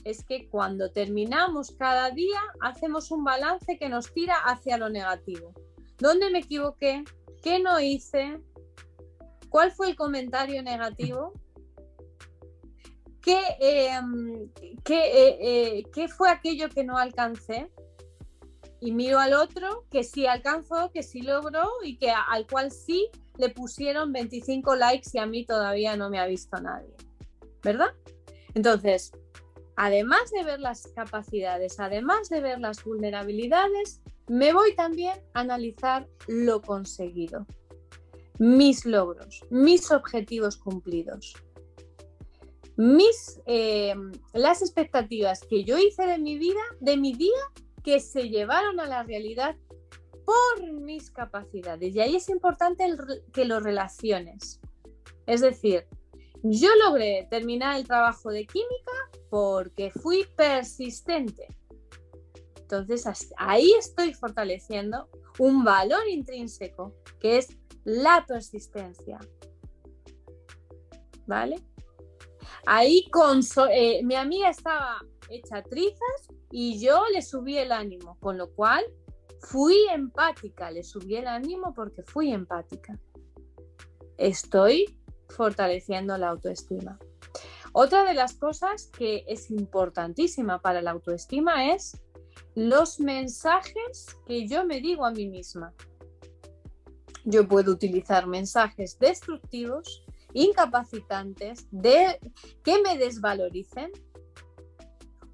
es 0.05 0.25
que 0.25 0.49
cuando 0.49 0.93
terminamos 0.93 1.73
cada 1.73 2.11
día 2.11 2.39
hacemos 2.61 3.11
un 3.11 3.25
balance 3.25 3.77
que 3.77 3.89
nos 3.89 4.13
tira 4.13 4.37
hacia 4.45 4.79
lo 4.79 4.89
negativo. 4.89 5.53
¿Dónde 5.99 6.31
me 6.31 6.39
equivoqué? 6.39 7.03
¿Qué 7.43 7.59
no 7.59 7.81
hice? 7.81 8.39
¿Cuál 9.49 9.73
fue 9.73 9.89
el 9.89 9.97
comentario 9.97 10.63
negativo? 10.63 11.33
¿Qué, 13.27 13.43
em, 13.59 14.45
eh, 14.45 15.39
eh, 15.41 15.83
¿Qué, 15.93 16.07
fue 16.07 16.31
aquello 16.31 16.69
que 16.69 16.85
no 16.85 16.97
alcancé? 16.97 17.69
Y 18.81 18.93
miro 18.93 19.19
al 19.19 19.35
otro 19.35 19.85
que 19.91 20.05
sí 20.05 20.29
alcanzó, 20.29 20.93
que 20.93 21.03
sí 21.03 21.23
logró 21.23 21.69
y 21.83 21.99
que 21.99 22.13
al 22.13 22.47
cual 22.47 22.71
sí 22.71 23.09
le 23.37 23.49
pusieron 23.49 24.13
25 24.13 24.77
likes 24.77 25.11
y 25.13 25.19
a 25.19 25.27
mí 25.27 25.45
todavía 25.45 25.97
no 25.97 26.09
me 26.09 26.21
ha 26.21 26.27
visto 26.27 26.57
nadie. 26.61 26.95
¿Verdad? 27.65 27.89
Entonces, 28.55 29.11
además 29.75 30.31
de 30.31 30.45
ver 30.45 30.61
las 30.61 30.87
capacidades, 30.95 31.81
además 31.81 32.29
de 32.29 32.41
ver 32.41 32.61
las 32.61 32.85
vulnerabilidades, 32.85 34.03
me 34.29 34.53
voy 34.53 34.77
también 34.77 35.19
a 35.35 35.41
analizar 35.41 36.07
lo 36.29 36.63
conseguido 36.63 37.45
mis 38.39 38.85
logros, 38.85 39.41
mis 39.51 39.91
objetivos 39.91 40.59
cumplidos, 40.59 41.35
mis, 42.77 43.41
eh, 43.47 43.95
las 44.33 44.63
expectativas 44.63 45.41
que 45.41 45.65
yo 45.65 45.79
hice 45.79 46.07
de 46.07 46.19
mi 46.19 46.39
vida, 46.39 46.61
de 46.81 46.97
mi 46.97 47.15
día, 47.15 47.33
que 47.83 48.01
se 48.01 48.29
llevaron 48.29 48.81
a 48.81 48.87
la 48.87 49.03
realidad 49.03 49.57
por 50.25 50.73
mis 50.73 51.11
capacidades. 51.11 51.95
Y 51.95 52.01
ahí 52.01 52.17
es 52.17 52.29
importante 52.29 52.85
que 53.33 53.45
lo 53.45 53.61
relaciones. 53.61 54.61
Es 55.27 55.41
decir, 55.41 55.87
yo 56.43 56.69
logré 56.85 57.27
terminar 57.31 57.77
el 57.77 57.87
trabajo 57.87 58.31
de 58.31 58.47
química 58.47 58.93
porque 59.31 59.91
fui 59.91 60.25
persistente. 60.37 61.47
Entonces 62.61 63.07
ahí 63.37 63.73
estoy 63.79 64.13
fortaleciendo 64.15 65.09
un 65.39 65.65
valor 65.65 66.09
intrínseco 66.09 66.95
que 67.21 67.39
es 67.39 67.57
la 67.85 68.25
persistencia. 68.27 69.19
¿Vale? 71.27 71.63
Ahí 72.67 73.09
con 73.11 73.41
eh, 73.71 74.03
mi 74.03 74.15
amiga 74.15 74.51
estaba 74.51 74.99
hecha 75.31 75.63
trizas 75.63 76.29
y 76.51 76.81
yo 76.81 77.03
le 77.13 77.23
subí 77.23 77.59
el 77.59 77.73
ánimo, 77.73 78.17
con 78.21 78.39
lo 78.39 78.53
cual 78.53 78.85
fui 79.41 79.77
empática, 79.93 80.71
le 80.71 80.83
subí 80.83 81.17
el 81.17 81.27
ánimo 81.27 81.75
porque 81.75 82.03
fui 82.03 82.33
empática. 82.33 82.99
Estoy 84.19 84.99
fortaleciendo 85.29 86.17
la 86.17 86.29
autoestima. 86.31 86.99
Otra 87.73 88.05
de 88.05 88.15
las 88.15 88.35
cosas 88.35 88.87
que 88.87 89.25
es 89.29 89.51
importantísima 89.51 90.63
para 90.63 90.81
la 90.81 90.93
autoestima 90.93 91.73
es 91.75 92.01
los 92.55 93.01
mensajes 93.01 94.17
que 94.27 94.49
yo 94.49 94.65
me 94.65 94.81
digo 94.81 95.05
a 95.05 95.11
mí 95.11 95.29
misma. 95.29 95.75
Yo 97.25 97.47
puedo 97.47 97.73
utilizar 97.73 98.27
mensajes 98.27 98.99
destructivos, 98.99 100.06
incapacitantes, 100.33 101.67
de, 101.71 102.19
que 102.63 102.83
me 102.83 102.99
desvaloricen, 102.99 103.91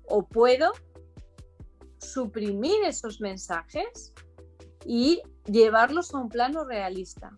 o 0.09 0.27
puedo 0.27 0.73
suprimir 1.99 2.85
esos 2.85 3.21
mensajes 3.21 4.13
y 4.85 5.23
llevarlos 5.47 6.13
a 6.15 6.19
un 6.19 6.29
plano 6.29 6.65
realista. 6.65 7.35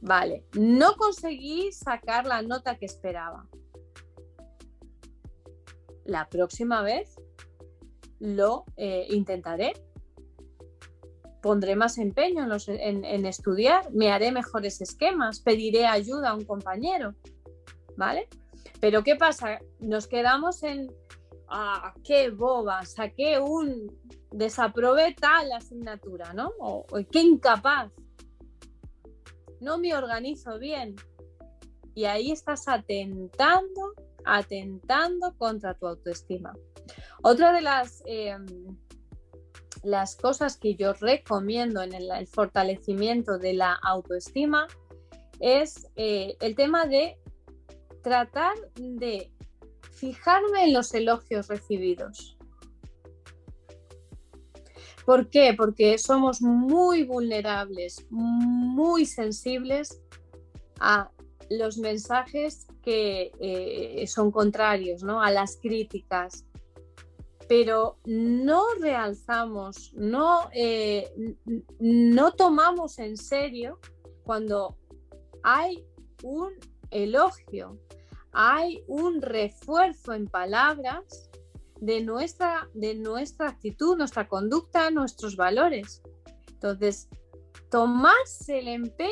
Vale, 0.00 0.44
no 0.52 0.96
conseguí 0.96 1.72
sacar 1.72 2.26
la 2.26 2.42
nota 2.42 2.76
que 2.76 2.84
esperaba. 2.84 3.48
La 6.04 6.28
próxima 6.28 6.82
vez 6.82 7.16
lo 8.18 8.64
eh, 8.76 9.06
intentaré 9.10 9.72
pondré 11.44 11.76
más 11.76 11.98
empeño 11.98 12.48
en, 12.68 13.26
estudiar, 13.26 13.92
me 13.92 14.10
haré 14.10 14.32
mejores 14.32 14.80
esquemas, 14.80 15.40
pediré 15.40 15.84
ayuda 15.84 16.30
a 16.30 16.34
un 16.34 16.46
compañero, 16.46 17.14
¿vale? 17.98 18.30
Pero 18.80 19.04
¿qué 19.04 19.14
pasa? 19.16 19.58
Nos 19.78 20.06
quedamos 20.06 20.62
en, 20.62 20.90
ah, 21.48 21.92
qué 22.02 22.30
boba, 22.30 22.86
saqué 22.86 23.38
un, 23.38 23.94
desaprobé 24.30 25.14
tal 25.20 25.52
asignatura, 25.52 26.32
¿no? 26.32 26.50
O, 26.60 26.86
qué 27.12 27.20
incapaz. 27.20 27.92
no 29.60 29.76
me 29.76 29.94
organizo 29.94 30.58
bien. 30.58 30.96
Y 31.94 32.06
ahí 32.06 32.32
estás 32.32 32.68
atentando, 32.68 33.92
atentando 34.24 35.36
contra 35.36 35.74
tu 35.74 35.88
autoestima. 35.88 36.54
Otra 37.22 37.52
de 37.52 37.60
las, 37.60 38.02
em, 38.06 38.46
las 39.84 40.16
cosas 40.16 40.56
que 40.56 40.74
yo 40.74 40.94
recomiendo 40.94 41.82
en 41.82 41.92
el, 41.94 42.26
fortalecimiento 42.26 43.38
de 43.38 43.54
la 43.54 43.74
autoestima 43.82 44.66
es 45.40 45.88
eh, 45.96 46.36
el 46.40 46.54
tema 46.54 46.86
de 46.86 47.18
tratar 48.02 48.54
de 48.76 49.30
fijarme 49.92 50.64
en 50.64 50.72
los 50.72 50.92
elogios 50.94 51.48
recibidos. 51.48 52.36
¿Por 55.04 55.28
qué? 55.28 55.54
Porque 55.56 55.98
somos 55.98 56.40
muy 56.40 57.04
vulnerables, 57.04 58.06
muy 58.10 59.04
sensibles 59.04 60.00
a 60.80 61.10
los 61.50 61.76
mensajes 61.76 62.66
que 62.82 63.30
eh, 63.38 64.06
son 64.06 64.30
contrarios, 64.30 65.02
¿no? 65.02 65.22
A 65.22 65.30
las 65.30 65.56
críticas. 65.56 66.46
Pero 67.48 67.98
no 68.04 68.64
realzamos, 68.80 69.92
no, 69.94 70.48
eh, 70.54 71.36
no 71.78 72.32
tomamos 72.32 72.98
en 72.98 73.16
serio 73.16 73.78
cuando 74.24 74.78
hay 75.42 75.84
un 76.22 76.52
elogio, 76.90 77.78
hay 78.32 78.82
un 78.88 79.20
refuerzo 79.20 80.14
en 80.14 80.26
palabras 80.26 81.30
de 81.80 82.00
nuestra, 82.00 82.68
de 82.72 82.94
nuestra 82.94 83.48
actitud, 83.48 83.96
nuestra 83.96 84.26
conducta, 84.26 84.90
nuestros 84.90 85.36
valores. 85.36 86.02
Entonces, 86.48 87.08
tomarse 87.70 88.60
el 88.60 88.68
empeño, 88.68 89.10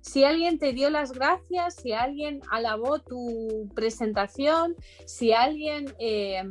si 0.00 0.24
alguien 0.24 0.58
te 0.58 0.72
dio 0.72 0.88
las 0.88 1.12
gracias, 1.12 1.74
si 1.74 1.92
alguien 1.92 2.40
alabó 2.50 3.00
tu 3.00 3.68
presentación, 3.74 4.74
si 5.04 5.32
alguien 5.32 5.94
eh, 5.98 6.42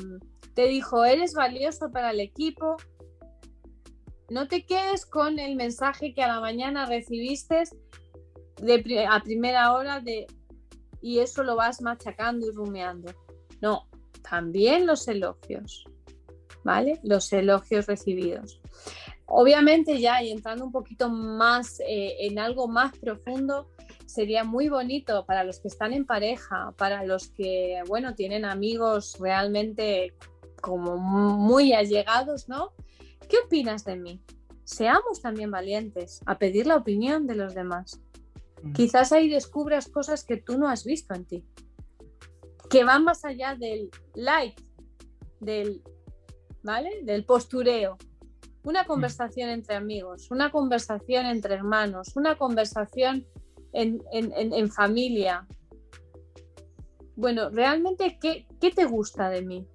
te 0.60 0.68
dijo, 0.68 1.06
eres 1.06 1.36
valioso 1.36 1.90
para 1.90 2.12
el 2.12 2.20
equipo, 2.20 2.76
no 4.30 4.50
te 4.50 4.66
quedes 4.66 5.06
con 5.06 5.40
el 5.40 5.56
mensaje 5.56 6.14
que 6.14 6.22
a 6.22 6.28
la 6.28 6.42
mañana 6.42 6.86
recibiste 6.86 7.64
a 9.10 9.24
primera 9.24 9.72
hora 9.72 10.02
de, 10.02 10.28
y 11.02 11.20
eso 11.20 11.44
lo 11.44 11.56
vas 11.56 11.82
machacando 11.82 12.46
y 12.46 12.52
rumeando. 12.52 13.14
No, 13.62 13.88
también 14.22 14.86
los 14.86 15.08
elogios, 15.08 15.86
¿vale? 16.66 17.00
Los 17.04 17.32
elogios 17.32 17.86
recibidos. 17.86 18.60
Obviamente 19.28 20.02
ya 20.02 20.22
y 20.22 20.30
entrando 20.30 20.66
un 20.66 20.74
poquito 20.74 21.08
más 21.08 21.80
eh, 21.88 22.18
en 22.20 22.38
algo 22.38 22.68
más 22.68 22.98
profundo, 22.98 23.70
sería 24.08 24.44
muy 24.44 24.68
bonito 24.68 25.26
para 25.26 25.46
los 25.46 25.62
que 25.62 25.70
están 25.70 25.94
en 25.94 26.06
pareja, 26.06 26.74
para 26.76 27.06
los 27.06 27.30
que, 27.30 27.82
bueno, 27.88 28.14
tienen 28.14 28.44
amigos 28.44 29.16
realmente 29.22 30.14
como 30.60 30.98
muy 30.98 31.74
allegados, 31.74 32.50
¿no? 32.50 32.74
¿Qué 33.28 33.38
opinas 33.46 33.86
de 33.86 33.96
mí? 33.96 34.22
Seamos 34.64 35.22
también 35.22 35.52
valientes 35.52 36.22
a 36.26 36.38
pedir 36.38 36.68
la 36.68 36.76
opinión 36.76 37.28
de 37.28 37.36
los 37.36 37.56
demás. 37.56 38.00
Mm. 38.62 38.74
Quizás 38.74 39.12
ahí 39.12 39.30
descubras 39.30 39.88
cosas 39.88 40.24
que 40.24 40.38
tú 40.38 40.58
no 40.58 40.70
has 40.70 40.84
visto 40.84 41.14
en 41.14 41.26
ti 41.26 41.46
que 42.70 42.84
van 42.84 43.04
más 43.04 43.26
allá 43.26 43.56
del 43.56 43.90
like, 44.14 44.62
del, 45.40 45.82
¿vale? 46.64 47.02
Del 47.04 47.26
postureo. 47.26 47.98
Una 48.64 48.86
conversación 48.86 49.50
entre 49.50 49.76
amigos, 49.76 50.30
una 50.32 50.52
conversación 50.52 51.26
entre 51.26 51.56
hermanos, 51.56 52.16
una 52.16 52.38
conversación 52.38 53.26
en, 53.74 54.70
familia. 54.70 55.48
Bueno, 57.16 57.50
realmente, 57.50 58.20
¿qué, 58.22 58.48
¿qué 58.62 58.72
te 58.72 58.86
gusta 58.86 59.30
de 59.30 59.42
mí? 59.42 59.68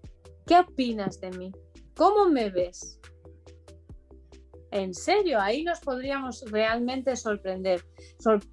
¿Qué 0.46 0.58
opinas 0.58 1.20
de 1.20 1.30
mí? 1.30 1.52
¿Cómo 1.94 2.28
me 2.28 2.50
ves? 2.50 3.00
en 4.74 4.92
serio, 4.92 5.40
ahí 5.40 5.62
nos 5.62 5.78
podríamos 5.78 6.44
realmente 6.50 7.14
sorprender, 7.14 7.84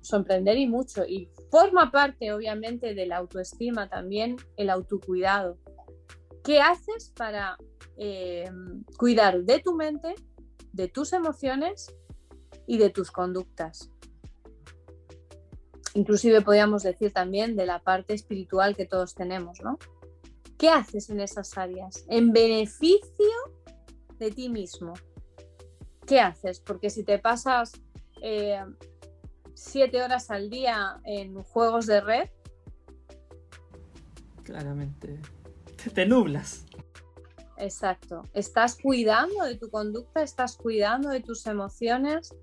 sorprender 0.01 0.55
y 0.55 0.67
mucho. 0.67 1.03
Y 1.03 1.31
forma 1.49 1.89
parte, 1.89 2.31
obviamente, 2.31 2.93
de 2.93 3.07
la 3.07 3.17
autoestima 3.17 3.89
también 3.89 4.35
el 4.55 4.69
autocuidado. 4.69 5.57
¿Qué 6.43 6.61
haces 6.61 7.11
para 7.17 7.57
eh, 7.97 8.47
cuidar 8.99 9.41
de 9.41 9.59
tu 9.61 9.73
mente, 9.73 10.13
de 10.71 10.87
tus 10.87 11.11
emociones 11.13 11.91
y 12.67 12.77
de 12.77 12.91
tus 12.91 13.09
conductas? 13.09 13.89
Inclusive 15.95 16.41
podríamos 16.41 16.83
decir 16.83 17.11
también 17.11 17.55
de 17.55 17.65
la 17.65 17.79
parte 17.79 18.13
espiritual 18.13 18.75
que 18.75 18.85
todos 18.85 19.15
tenemos, 19.15 19.59
¿no? 19.63 19.79
¿Qué 20.61 20.69
haces 20.69 21.09
en 21.09 21.19
esas 21.19 21.57
áreas? 21.57 22.05
En 22.07 22.31
beneficio 22.31 23.01
de 24.19 24.29
ti 24.29 24.47
mismo, 24.47 24.93
¿qué 26.05 26.19
haces? 26.19 26.59
Porque 26.59 26.91
si 26.91 27.03
te 27.03 27.17
pasas 27.17 27.71
eh, 28.21 28.63
siete 29.55 30.03
horas 30.03 30.29
al 30.29 30.51
día 30.51 31.01
en 31.03 31.41
juegos 31.41 31.87
de 31.87 32.01
red. 32.01 32.29
Claramente, 34.43 35.19
te, 35.95 36.05
nublas. 36.05 36.67
Exacto. 37.57 38.29
Estás 38.35 38.77
cuidando 38.79 39.45
de 39.45 39.55
tu 39.55 39.71
conducta, 39.71 40.21
estás 40.21 40.57
cuidando 40.57 41.09
de 41.09 41.21
tus 41.21 41.47
emociones, 41.47 42.35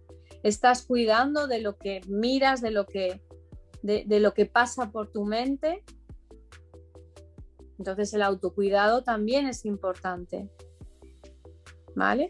estás 0.42 0.82
cuidando 0.82 1.46
de 1.46 1.60
lo 1.60 1.76
que 1.76 2.00
miras, 2.08 2.62
de 2.62 2.72
lo 2.72 2.84
que, 2.84 3.22
de 3.84 4.18
lo 4.18 4.34
que 4.34 4.46
pasa 4.46 4.90
por 4.90 5.06
tu 5.06 5.24
mente. 5.24 5.84
Entonces 7.78 8.12
el 8.14 8.22
autocuidado 8.22 9.02
también 9.02 9.46
es 9.46 9.64
importante. 9.64 10.48
¿Vale? 11.94 12.28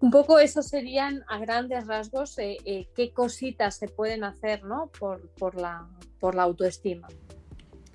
Un 0.00 0.10
poco 0.10 0.38
eso 0.38 0.62
serían 0.62 1.24
a 1.28 1.38
grandes 1.38 1.86
rasgos 1.86 2.38
eh, 2.38 2.56
eh, 2.64 2.88
qué 2.94 3.12
cositas 3.12 3.76
se 3.76 3.86
pueden 3.86 4.24
hacer 4.24 4.64
¿no? 4.64 4.90
por, 4.98 5.54
la, 5.60 5.88
por 6.18 6.34
la 6.34 6.44
autoestima. 6.44 7.08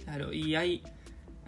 Claro, 0.03 0.31
y 0.31 0.55
hay 0.55 0.83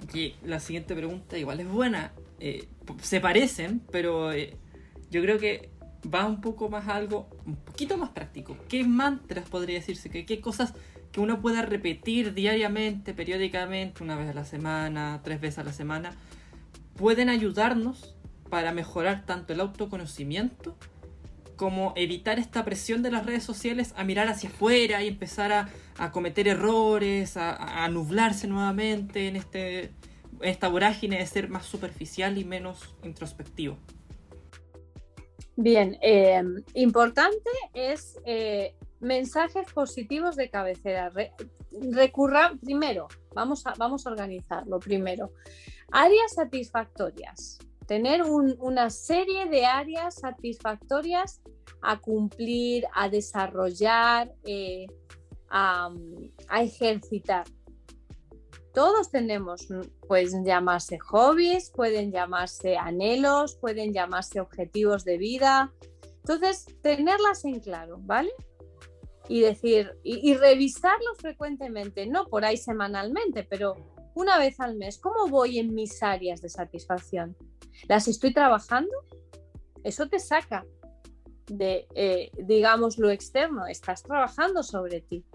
aquí 0.01 0.35
la 0.43 0.59
siguiente 0.59 0.95
pregunta 0.95 1.37
igual 1.37 1.59
es 1.59 1.67
buena. 1.67 2.11
Eh, 2.39 2.67
se 3.01 3.19
parecen, 3.19 3.81
pero 3.91 4.31
yo 4.33 5.21
creo 5.21 5.37
que 5.37 5.71
va 6.13 6.25
un 6.25 6.41
poco 6.41 6.69
más 6.69 6.87
a 6.87 6.95
algo 6.95 7.29
un 7.45 7.55
poquito 7.57 7.97
más 7.97 8.09
práctico. 8.09 8.57
¿Qué 8.67 8.83
mantras 8.83 9.47
podría 9.49 9.75
decirse? 9.75 10.09
¿Qué, 10.09 10.25
qué 10.25 10.41
cosas 10.41 10.73
que 11.17 11.21
uno 11.21 11.41
pueda 11.41 11.63
repetir 11.63 12.35
diariamente, 12.35 13.11
periódicamente, 13.11 14.03
una 14.03 14.15
vez 14.15 14.29
a 14.29 14.35
la 14.35 14.45
semana, 14.45 15.19
tres 15.23 15.41
veces 15.41 15.57
a 15.57 15.63
la 15.63 15.73
semana, 15.73 16.11
pueden 16.95 17.27
ayudarnos 17.29 18.15
para 18.51 18.71
mejorar 18.71 19.25
tanto 19.25 19.51
el 19.51 19.61
autoconocimiento 19.61 20.77
como 21.55 21.93
evitar 21.95 22.37
esta 22.37 22.63
presión 22.63 23.01
de 23.01 23.09
las 23.09 23.25
redes 23.25 23.43
sociales 23.43 23.95
a 23.97 24.03
mirar 24.03 24.27
hacia 24.27 24.49
afuera 24.49 25.01
y 25.01 25.07
empezar 25.07 25.51
a, 25.97 26.11
cometer 26.11 26.47
errores, 26.47 27.35
a, 27.35 27.87
nublarse 27.89 28.45
nuevamente 28.45 29.27
en 29.27 29.37
este, 29.37 29.89
esta 30.41 30.67
vorágine 30.67 31.17
de 31.17 31.25
ser 31.25 31.49
más 31.49 31.65
superficial 31.65 32.37
y 32.37 32.45
menos 32.45 32.93
introspectivo. 33.03 33.79
Bien, 35.55 35.97
eh, 36.03 36.43
importante 36.75 37.49
es 37.73 38.19
eh, 38.23 38.75
mensajes 38.99 39.71
positivos 39.73 40.35
de 40.35 40.49
cabecera. 40.49 41.11
recurra, 41.91 42.53
primero, 42.63 43.07
vamos 43.33 43.65
a, 43.67 43.73
vamos 43.77 44.05
a 44.05 44.11
organizarlo 44.11 44.79
primero. 44.79 45.31
Áreas 45.91 46.33
satisfactorias 46.33 47.59
tener 47.87 48.21
una 48.23 48.89
serie 48.89 49.47
de 49.47 49.65
áreas 49.65 50.15
satisfactorias 50.15 51.41
a 51.81 51.99
cumplir, 51.99 52.85
a 52.93 53.09
desarrollar, 53.09 54.33
eh, 54.43 54.85
a, 55.49 55.89
ejercitar. 56.59 57.45
Todos 58.73 59.09
tenemos, 59.09 59.67
pueden 60.07 60.45
llamarse 60.45 60.99
hobbies, 60.99 61.71
pueden 61.71 62.11
llamarse 62.11 62.77
anhelos, 62.77 63.55
pueden 63.55 63.93
llamarse 63.93 64.39
objetivos 64.39 65.03
de 65.03 65.17
vida. 65.17 65.73
Entonces, 66.17 66.65
tenerlas 66.83 67.45
en 67.45 67.61
claro, 67.61 67.97
¿vale? 68.01 68.31
Y 69.29 69.41
decir, 69.41 69.91
y, 70.03 70.33
revisarlos 70.35 71.17
frecuentemente, 71.17 72.07
no 72.07 72.27
por 72.27 72.45
ahí 72.45 72.55
semanalmente, 72.57 73.43
pero 73.43 73.75
una 74.15 74.37
vez 74.37 74.59
al 74.59 74.75
mes, 74.75 74.99
¿cómo 74.99 75.27
voy 75.27 75.59
en 75.59 75.75
mis 75.75 76.01
áreas 76.01 76.41
de 76.41 76.49
satisfacción? 76.49 77.35
¿Las 77.87 78.07
estoy 78.07 78.33
trabajando? 78.33 78.91
Eso 79.83 80.07
te 80.07 80.19
saca 80.19 80.65
de, 81.47 81.87
eh, 81.95 82.31
digamos, 82.37 82.97
lo 82.97 83.09
externo. 83.09 83.67
Estás 83.67 84.03
trabajando 84.03 84.63
sobre 84.63 85.01
ti. 85.01 85.25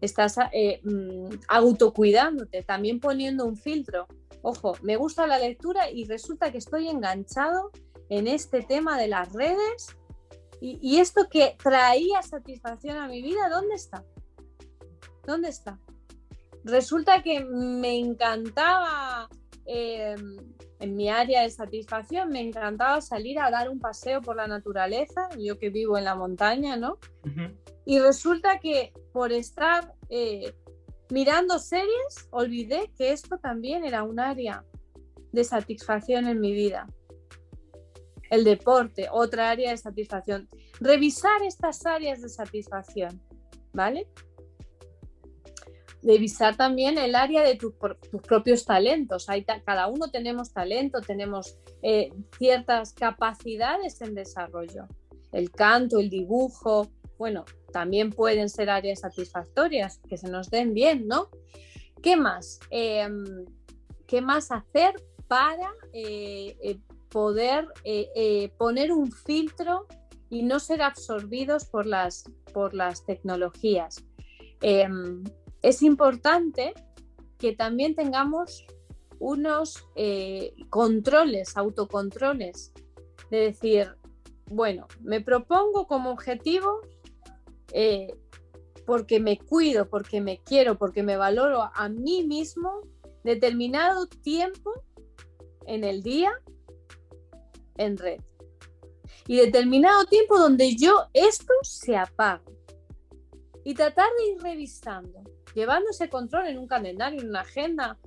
Estás 0.00 0.36
eh, 0.52 0.80
mm, 0.82 1.28
autocuidándote, 1.48 2.62
también 2.62 3.00
poniendo 3.00 3.44
un 3.44 3.56
filtro. 3.56 4.06
Ojo, 4.42 4.76
me 4.82 4.96
gusta 4.96 5.26
la 5.26 5.38
lectura 5.38 5.90
y 5.90 6.04
resulta 6.04 6.50
que 6.50 6.58
estoy 6.58 6.88
enganchado 6.88 7.70
en 8.08 8.26
este 8.26 8.62
tema 8.62 8.98
de 8.98 9.08
las 9.08 9.32
redes 9.32 9.96
y, 10.64 11.00
esto 11.00 11.28
que 11.28 11.56
traía 11.60 12.22
satisfacción 12.22 12.96
a 12.96 13.08
mi 13.08 13.20
vida, 13.20 13.48
¿dónde 13.48 13.74
está? 13.74 14.04
¿Dónde 15.26 15.48
está? 15.48 15.80
Resulta 16.62 17.20
que 17.20 17.44
me 17.44 17.98
encantaba 17.98 19.28
em, 19.66 20.36
en 20.78 20.96
mi 20.96 21.08
área 21.08 21.42
de 21.42 21.50
satisfacción, 21.50 22.28
me 22.28 22.40
encantaba 22.40 23.00
salir 23.00 23.40
a 23.40 23.50
dar 23.50 23.68
un 23.68 23.80
paseo 23.80 24.22
por 24.22 24.36
la 24.36 24.46
naturaleza, 24.46 25.28
yo 25.36 25.58
que 25.58 25.70
vivo 25.70 25.98
en 25.98 26.04
la 26.04 26.14
montaña, 26.14 26.76
¿no? 26.76 26.98
Y 27.84 27.98
resulta 27.98 28.60
que 28.60 28.92
por 29.12 29.32
estar 29.32 29.92
eh, 30.10 30.54
mirando 31.10 31.58
series, 31.58 32.28
olvidé 32.30 32.92
que 32.96 33.10
esto 33.10 33.38
también 33.38 33.84
era 33.84 34.04
un 34.04 34.20
área 34.20 34.64
de 35.32 35.42
satisfacción 35.42 36.28
en 36.28 36.40
mi 36.40 36.52
vida. 36.52 36.86
El 38.32 38.44
deporte, 38.44 39.08
otra 39.12 39.50
área 39.50 39.72
de 39.72 39.76
satisfacción. 39.76 40.48
Revisar 40.80 41.42
estas 41.42 41.84
áreas 41.84 42.22
de 42.22 42.30
satisfacción, 42.30 43.20
¿vale? 43.74 44.08
Revisar 46.02 46.56
también 46.56 46.96
el 46.96 47.14
área 47.14 47.42
de 47.42 47.56
tus 47.56 47.74
propios 48.26 48.64
talentos. 48.64 49.28
Hay 49.28 49.44
cada 49.44 49.86
uno 49.86 50.10
tenemos 50.10 50.50
talento, 50.50 51.02
tenemos 51.02 51.58
eh, 51.82 52.08
ciertas 52.38 52.94
capacidades 52.94 54.00
en 54.00 54.14
desarrollo. 54.14 54.86
El 55.30 55.50
canto, 55.50 55.98
el 55.98 56.08
dibujo, 56.08 56.90
bueno, 57.18 57.44
también 57.70 58.08
pueden 58.08 58.48
ser 58.48 58.70
áreas 58.70 59.00
satisfactorias, 59.00 60.00
que 60.08 60.16
se 60.16 60.30
nos 60.30 60.48
den 60.48 60.72
bien, 60.72 61.06
¿no? 61.06 61.28
¿Qué 62.00 62.16
más? 62.16 62.60
Em, 62.70 63.44
¿Qué 64.06 64.22
más 64.22 64.50
hacer 64.50 64.94
para 65.28 65.70
eh, 65.92 66.56
eh, 66.62 66.78
poder 67.12 67.68
eh, 67.84 68.52
poner 68.56 68.92
un 68.92 69.12
filtro 69.12 69.86
y 70.30 70.42
no 70.42 70.58
ser 70.58 70.82
absorbidos 70.82 71.66
por 71.66 71.86
las, 71.86 72.24
por 72.52 72.74
las 72.74 73.04
tecnologías? 73.04 74.04
Em, 74.60 75.22
es 75.60 75.82
importante 75.82 76.74
que 77.38 77.54
también 77.54 77.94
tengamos 77.94 78.64
unos 79.18 79.84
controles, 80.70 81.56
autocontroles, 81.56 82.72
de 83.30 83.38
decir, 83.38 83.94
bueno, 84.52 84.86
me 85.00 85.20
propongo 85.20 85.86
como 85.86 86.10
objetivo 86.10 86.80
eh, 87.72 88.14
porque 88.84 89.20
me 89.20 89.38
cuido, 89.38 89.88
porque 89.88 90.20
me 90.20 90.38
quiero, 90.38 90.76
porque 90.76 91.02
me 91.02 91.16
valoro 91.16 91.70
a 91.74 91.88
mí 91.88 92.24
mismo, 92.24 92.82
determinado 93.24 94.06
tiempo 94.06 94.72
en 95.66 95.84
el 95.84 96.02
día 96.02 96.32
en 97.76 97.96
red. 97.96 98.20
Y 99.26 99.36
determinado 99.36 100.04
tiempo 100.04 100.38
donde 100.38 100.76
yo 100.76 101.06
esto 101.12 101.52
se 101.62 101.96
apaga. 101.96 102.42
Y 103.64 103.74
tratar 103.74 104.08
de 104.18 104.32
ir 104.32 104.42
revisando, 104.42 105.22
llevando 105.54 105.90
ese 105.90 106.08
control 106.08 106.46
en 106.48 106.58
un 106.58 106.66
calendario, 106.66 107.20
en 107.20 107.28
una 107.28 107.40
agenda, 107.40 107.98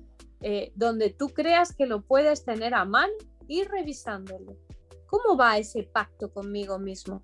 eh, 0.42 0.72
donde 0.74 1.10
tú 1.10 1.28
creas 1.28 1.74
que 1.74 1.86
lo 1.86 2.02
puedes 2.02 2.44
tener 2.44 2.74
a 2.74 2.84
mano, 2.84 3.14
ir 3.48 3.68
revisándolo. 3.68 4.58
¿Cómo 5.06 5.36
va 5.36 5.56
ese 5.56 5.84
pacto 5.84 6.30
conmigo 6.30 6.78
mismo? 6.78 7.22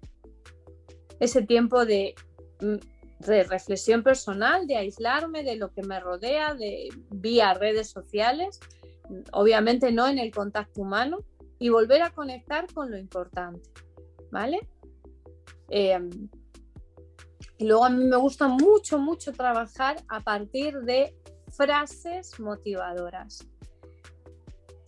Ese 1.21 1.43
tiempo 1.43 1.85
de 1.85 2.15
Mm, 2.63 2.77
de 3.19 3.45
reflexión 3.45 4.03
personal, 4.03 4.67
de 4.67 4.77
aislarme 4.77 5.45
de 5.45 5.55
lo 5.55 5.73
que 5.73 5.83
me 5.83 6.01
rodea, 6.01 6.55
de 6.55 6.89
vía 7.11 7.55
redes 7.55 7.89
sociales, 7.89 8.59
obviamente 9.31 9.93
no 9.93 10.09
en 10.09 10.19
el 10.19 10.33
contacto 10.33 10.81
humano, 10.81 11.19
y 11.63 11.69
volver 11.69 12.03
a 12.03 12.11
conectar 12.11 12.67
con 12.75 12.91
lo 12.91 12.99
importante, 12.99 13.71
¿vale? 14.33 14.69
Em, 15.69 16.11
y 17.57 17.67
luego 17.69 17.85
a 17.85 17.89
mí 17.89 18.03
me 18.03 18.17
gusta 18.17 18.49
mucho, 18.49 18.99
mucho 18.99 19.33
trabajar 19.33 20.03
a 20.09 20.19
partir 20.19 20.81
de 20.81 21.17
frases 21.53 22.41
motivadoras. 22.41 23.47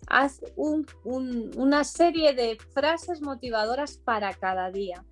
Haz 0.09 0.41
una 0.57 1.85
serie 1.85 2.33
de 2.35 2.59
frases 2.72 3.22
motivadoras 3.22 3.97
para 3.99 4.35
cada 4.35 4.72
día 4.72 5.05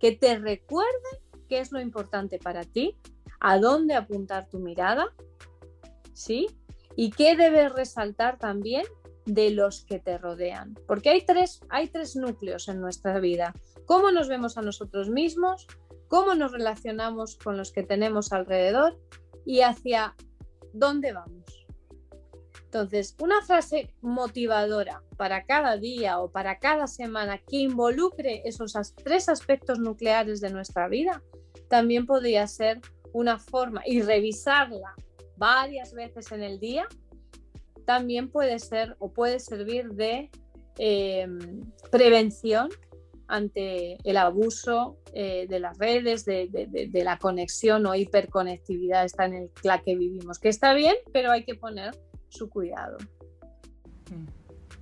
que 0.00 0.16
te 0.16 0.36
recuerden 0.36 1.20
qué 1.48 1.60
es 1.60 1.70
lo 1.70 1.80
importante 1.80 2.40
para 2.40 2.64
ti, 2.64 2.98
a 3.38 3.60
dónde 3.60 3.94
apuntar 3.94 4.48
tu 4.48 4.58
mirada, 4.58 5.14
¿sí? 6.12 6.48
Y 6.96 7.12
qué 7.12 7.36
debes 7.36 7.72
resaltar 7.72 8.36
también 8.36 8.82
de 9.28 9.50
los 9.50 9.84
que 9.84 9.98
te 9.98 10.18
rodean. 10.18 10.74
Porque 10.86 11.10
hay 11.10 11.24
tres, 11.24 11.60
hay 11.68 11.88
tres 11.88 12.16
núcleos 12.16 12.68
en 12.68 12.80
nuestra 12.80 13.20
vida. 13.20 13.54
Cómo 13.86 14.10
nos 14.10 14.28
vemos 14.28 14.56
a 14.56 14.62
nosotros 14.62 15.10
mismos, 15.10 15.66
cómo 16.08 16.34
nos 16.34 16.52
relacionamos 16.52 17.36
con 17.36 17.56
los 17.56 17.70
que 17.70 17.82
tenemos 17.82 18.32
alrededor 18.32 18.98
y 19.44 19.60
hacia 19.60 20.14
dónde 20.72 21.12
vamos. 21.12 21.66
Entonces, 22.64 23.16
una 23.20 23.42
frase 23.42 23.94
motivadora 24.02 25.02
para 25.16 25.44
cada 25.44 25.76
día 25.76 26.20
o 26.20 26.30
para 26.30 26.58
cada 26.58 26.86
semana 26.86 27.38
que 27.38 27.56
involucre 27.56 28.42
esos 28.44 28.74
tres 29.04 29.28
aspectos 29.28 29.78
nucleares 29.78 30.40
de 30.40 30.50
nuestra 30.50 30.88
vida 30.88 31.22
también 31.68 32.06
podría 32.06 32.46
ser 32.46 32.80
una 33.12 33.38
forma 33.38 33.82
y 33.86 34.02
revisarla 34.02 34.94
varias 35.36 35.92
veces 35.94 36.30
en 36.32 36.42
el 36.42 36.58
día 36.60 36.86
también 37.88 38.28
puede 38.28 38.58
ser 38.58 38.96
o 38.98 39.14
puede 39.14 39.40
servir 39.40 39.88
de 39.94 40.28
em, 40.76 41.38
prevención 41.90 42.68
ante 43.28 43.96
el 44.04 44.18
abuso 44.18 44.98
eh, 45.14 45.46
de 45.48 45.58
las 45.58 45.78
redes, 45.78 46.26
de, 46.26 46.90
la 47.02 47.18
conexión 47.18 47.86
o 47.86 47.94
hiperconectividad 47.94 49.06
está 49.06 49.24
en 49.24 49.50
la 49.62 49.80
que 49.80 49.96
vivimos, 49.96 50.38
que 50.38 50.50
está 50.50 50.74
bien, 50.74 50.96
pero 51.14 51.30
hay 51.30 51.44
que 51.44 51.54
poner 51.54 51.96
su 52.28 52.50
cuidado. 52.50 52.98
Mm, 54.10 54.26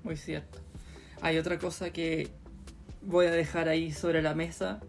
muy 0.03 0.17
cierto. 0.17 0.59
Hay 1.21 1.39
otra 1.39 1.61
cosa 1.61 1.93
que 1.93 2.31
voy 3.03 3.27
a 3.27 3.31
dejar 3.31 3.69
ahí 3.69 3.93
sobre 3.93 4.21
la 4.21 4.35
mesa 4.35 4.81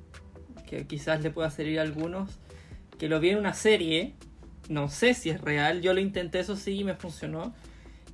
que 0.66 0.88
quizás 0.88 1.22
le 1.22 1.30
pueda 1.30 1.52
servir 1.52 1.78
a 1.78 1.84
algunos, 1.84 2.40
que 2.98 3.10
lo 3.10 3.20
vi 3.20 3.30
en 3.30 3.38
una 3.38 3.54
serie, 3.54 4.16
no 4.70 4.90
sé 4.90 5.14
si 5.14 5.30
es 5.30 5.40
real, 5.40 5.84
yo 5.84 5.94
lo 5.94 6.00
intenté, 6.00 6.40
eso 6.40 6.56
sí, 6.56 6.80
y 6.80 6.84
me 6.84 6.96
funcionó, 6.96 7.54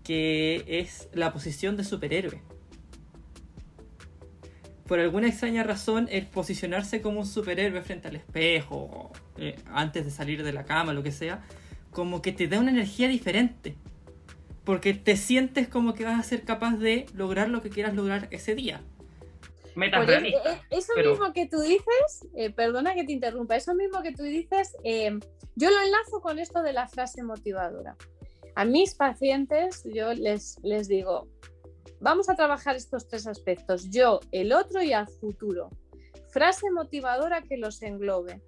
que 0.03 0.63
es 0.67 1.09
la 1.13 1.31
posición 1.31 1.77
de 1.77 1.83
superhéroe. 1.83 2.41
Por 4.87 4.99
alguna 4.99 5.27
extraña 5.27 5.63
razón, 5.63 6.07
el 6.11 6.27
posicionarse 6.27 7.01
como 7.01 7.21
un 7.21 7.25
superhéroe 7.25 7.81
frente 7.81 8.09
al 8.09 8.17
espejo, 8.17 9.11
eh, 9.37 9.55
antes 9.65 10.05
de 10.05 10.11
salir 10.11 10.43
de 10.43 10.51
la 10.51 10.65
cama, 10.65 10.93
lo 10.93 11.03
que 11.03 11.11
sea, 11.11 11.43
como 11.91 12.21
que 12.21 12.33
te 12.33 12.47
da 12.47 12.59
una 12.59 12.71
energía 12.71 13.07
diferente. 13.07 13.75
Porque 14.65 14.93
te 14.93 15.17
sientes 15.17 15.67
como 15.67 15.93
que 15.93 16.03
vas 16.03 16.19
a 16.19 16.23
ser 16.23 16.43
capaz 16.43 16.77
de 16.77 17.05
lograr 17.13 17.49
lo 17.49 17.61
que 17.61 17.69
quieras 17.69 17.93
lograr 17.95 18.27
ese 18.31 18.55
día. 18.55 18.81
Eh, 19.75 20.61
eso 20.69 20.93
mismo 20.95 21.33
que 21.33 21.47
tú 21.47 21.59
dices, 21.61 22.27
eh, 22.35 22.51
perdona 22.51 22.93
que 22.93 23.03
te 23.05 23.11
interrumpa, 23.11 23.55
eso 23.55 23.73
mismo 23.73 24.03
que 24.03 24.11
tú 24.11 24.23
dices, 24.23 24.75
eh, 24.83 25.19
yo 25.55 25.69
lo 25.71 25.81
enlazo 25.81 26.21
con 26.21 26.39
esto 26.39 26.61
de 26.61 26.73
la 26.73 26.87
frase 26.87 27.23
motivadora. 27.23 27.95
A 28.55 28.65
mis 28.65 28.95
pacientes 28.95 29.83
yo 29.85 30.13
les, 30.13 30.57
les 30.63 30.87
digo, 30.87 31.27
vamos 31.99 32.29
a 32.29 32.35
trabajar 32.35 32.75
estos 32.75 33.07
tres 33.07 33.25
aspectos, 33.27 33.89
yo, 33.89 34.19
el 34.31 34.53
otro 34.53 34.81
y 34.83 34.93
al 34.93 35.07
futuro. 35.07 35.69
Frase 36.29 36.69
motivadora 36.71 37.41
que 37.41 37.57
los 37.57 37.81
englobe. 37.81 38.41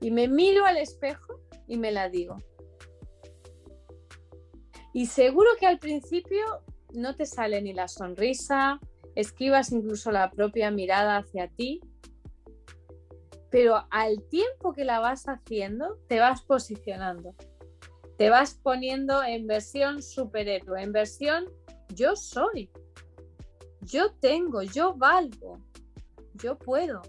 Y 0.00 0.10
me 0.10 0.28
miro 0.28 0.64
al 0.64 0.78
espejo 0.78 1.40
y 1.68 1.76
me 1.76 1.92
la 1.92 2.08
digo. 2.08 2.36
Y 4.92 5.06
seguro 5.06 5.50
que 5.58 5.66
al 5.66 5.78
principio 5.78 6.44
no 6.92 7.16
te 7.16 7.26
sale 7.26 7.62
ni 7.62 7.72
la 7.72 7.88
sonrisa, 7.88 8.80
esquivas 9.14 9.72
incluso 9.72 10.10
la 10.10 10.30
propia 10.30 10.70
mirada 10.70 11.18
hacia 11.18 11.48
ti, 11.48 11.80
pero 13.50 13.86
al 13.90 14.22
tiempo 14.28 14.72
que 14.72 14.84
la 14.84 14.98
vas 14.98 15.28
haciendo, 15.28 15.98
te 16.08 16.18
vas 16.18 16.42
posicionando, 16.42 17.34
te 18.22 18.30
vas 18.30 18.54
poniendo 18.54 19.24
en 19.24 19.48
versión 19.48 20.00
superhéroe, 20.00 20.80
en 20.80 20.92
versión 20.92 21.46
yo 21.88 22.14
soy, 22.14 22.70
yo 23.80 24.12
tengo, 24.12 24.62
yo 24.62 24.94
valgo, 24.94 25.58
yo 26.34 26.56
puedo. 26.56 27.02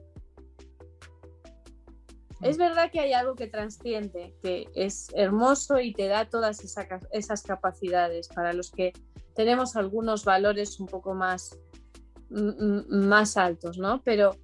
Es 2.41 2.57
verdad 2.57 2.89
que 2.91 2.99
hay 2.99 3.13
algo 3.13 3.35
que 3.35 3.45
trasciende, 3.45 4.33
que 4.41 4.67
es 4.73 5.09
hermoso 5.13 5.79
y 5.79 5.93
te 5.93 6.07
da 6.07 6.27
todas 6.27 6.63
esas 7.11 7.43
capacidades 7.43 8.27
para 8.29 8.51
los 8.53 8.71
que 8.71 8.91
tenemos 9.35 9.75
algunos 9.75 10.25
valores 10.25 10.79
un 10.79 10.87
poco 10.87 11.13
más 11.13 11.59
más 12.31 13.37
altos, 13.37 13.77
¿no? 13.77 14.01
Pero, 14.01 14.35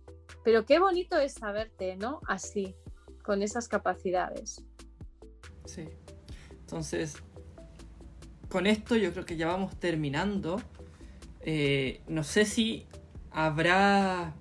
pero 0.44 0.68
qué 0.68 0.78
bonito 0.78 1.18
es 1.18 1.34
saberte, 1.34 1.96
¿no? 1.96 2.22
Así, 2.28 2.76
con 3.24 3.42
esas 3.42 3.68
capacidades. 3.68 4.64
Sí. 5.66 5.90
Entonces, 6.70 7.18
con 8.48 8.68
esto 8.68 8.96
yo 8.96 9.12
creo 9.12 9.26
que 9.26 9.38
ya 9.38 9.48
vamos 9.48 9.80
terminando. 9.80 10.62
Eh, 11.42 12.02
no 12.08 12.24
sé 12.24 12.46
si 12.46 12.86
habrá 13.32 14.36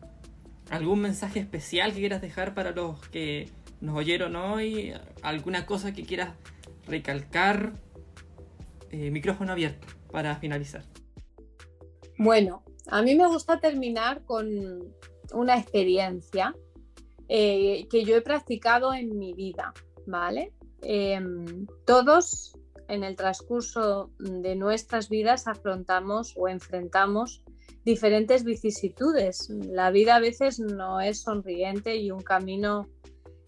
¿Algún 0.71 1.01
mensaje 1.01 1.41
especial 1.41 1.93
que 1.93 2.01
quieras 2.01 2.21
dejar 2.21 2.53
para 2.55 2.73
los 2.73 3.01
que 3.09 3.49
nos 3.81 3.97
oyeron 3.97 4.37
hoy? 4.37 4.93
¿Alguna 5.23 5.65
cosa 5.65 5.93
que 5.93 6.03
quieras 6.05 6.35
recalcar? 6.87 7.73
Eh, 8.91 9.11
micrófono 9.11 9.53
abierto 9.53 9.87
para 10.11 10.37
finalizar. 10.37 10.85
Bueno, 12.19 12.65
a 12.87 13.03
mí 13.03 13.15
me 13.15 13.27
gusta 13.27 13.61
terminar 13.61 14.25
con 14.25 14.95
una 15.33 15.59
experiencia 15.59 16.55
eh, 17.29 17.87
que 17.91 18.05
yo 18.05 18.17
he 18.17 18.23
practicado 18.23 18.93
en 18.93 19.19
mi 19.19 19.33
vida, 19.33 19.73
¿vale? 20.07 20.53
Em, 20.83 21.67
todos 21.85 22.57
en 22.89 23.05
el 23.05 23.17
transcurso 23.17 24.11
de 24.19 24.57
nuestras 24.57 25.09
vidas 25.09 25.47
afrontamos 25.47 26.35
o 26.37 26.49
enfrentamos 26.49 27.43
diferentes 27.85 28.45
vicisitudes. 28.45 29.51
La 29.51 29.91
vida 29.91 30.17
a 30.17 30.21
veces 30.21 30.59
no 30.59 31.01
es 31.01 31.23
sonriente 31.23 31.97
y 31.97 32.11
un 32.11 32.23
camino 32.23 32.89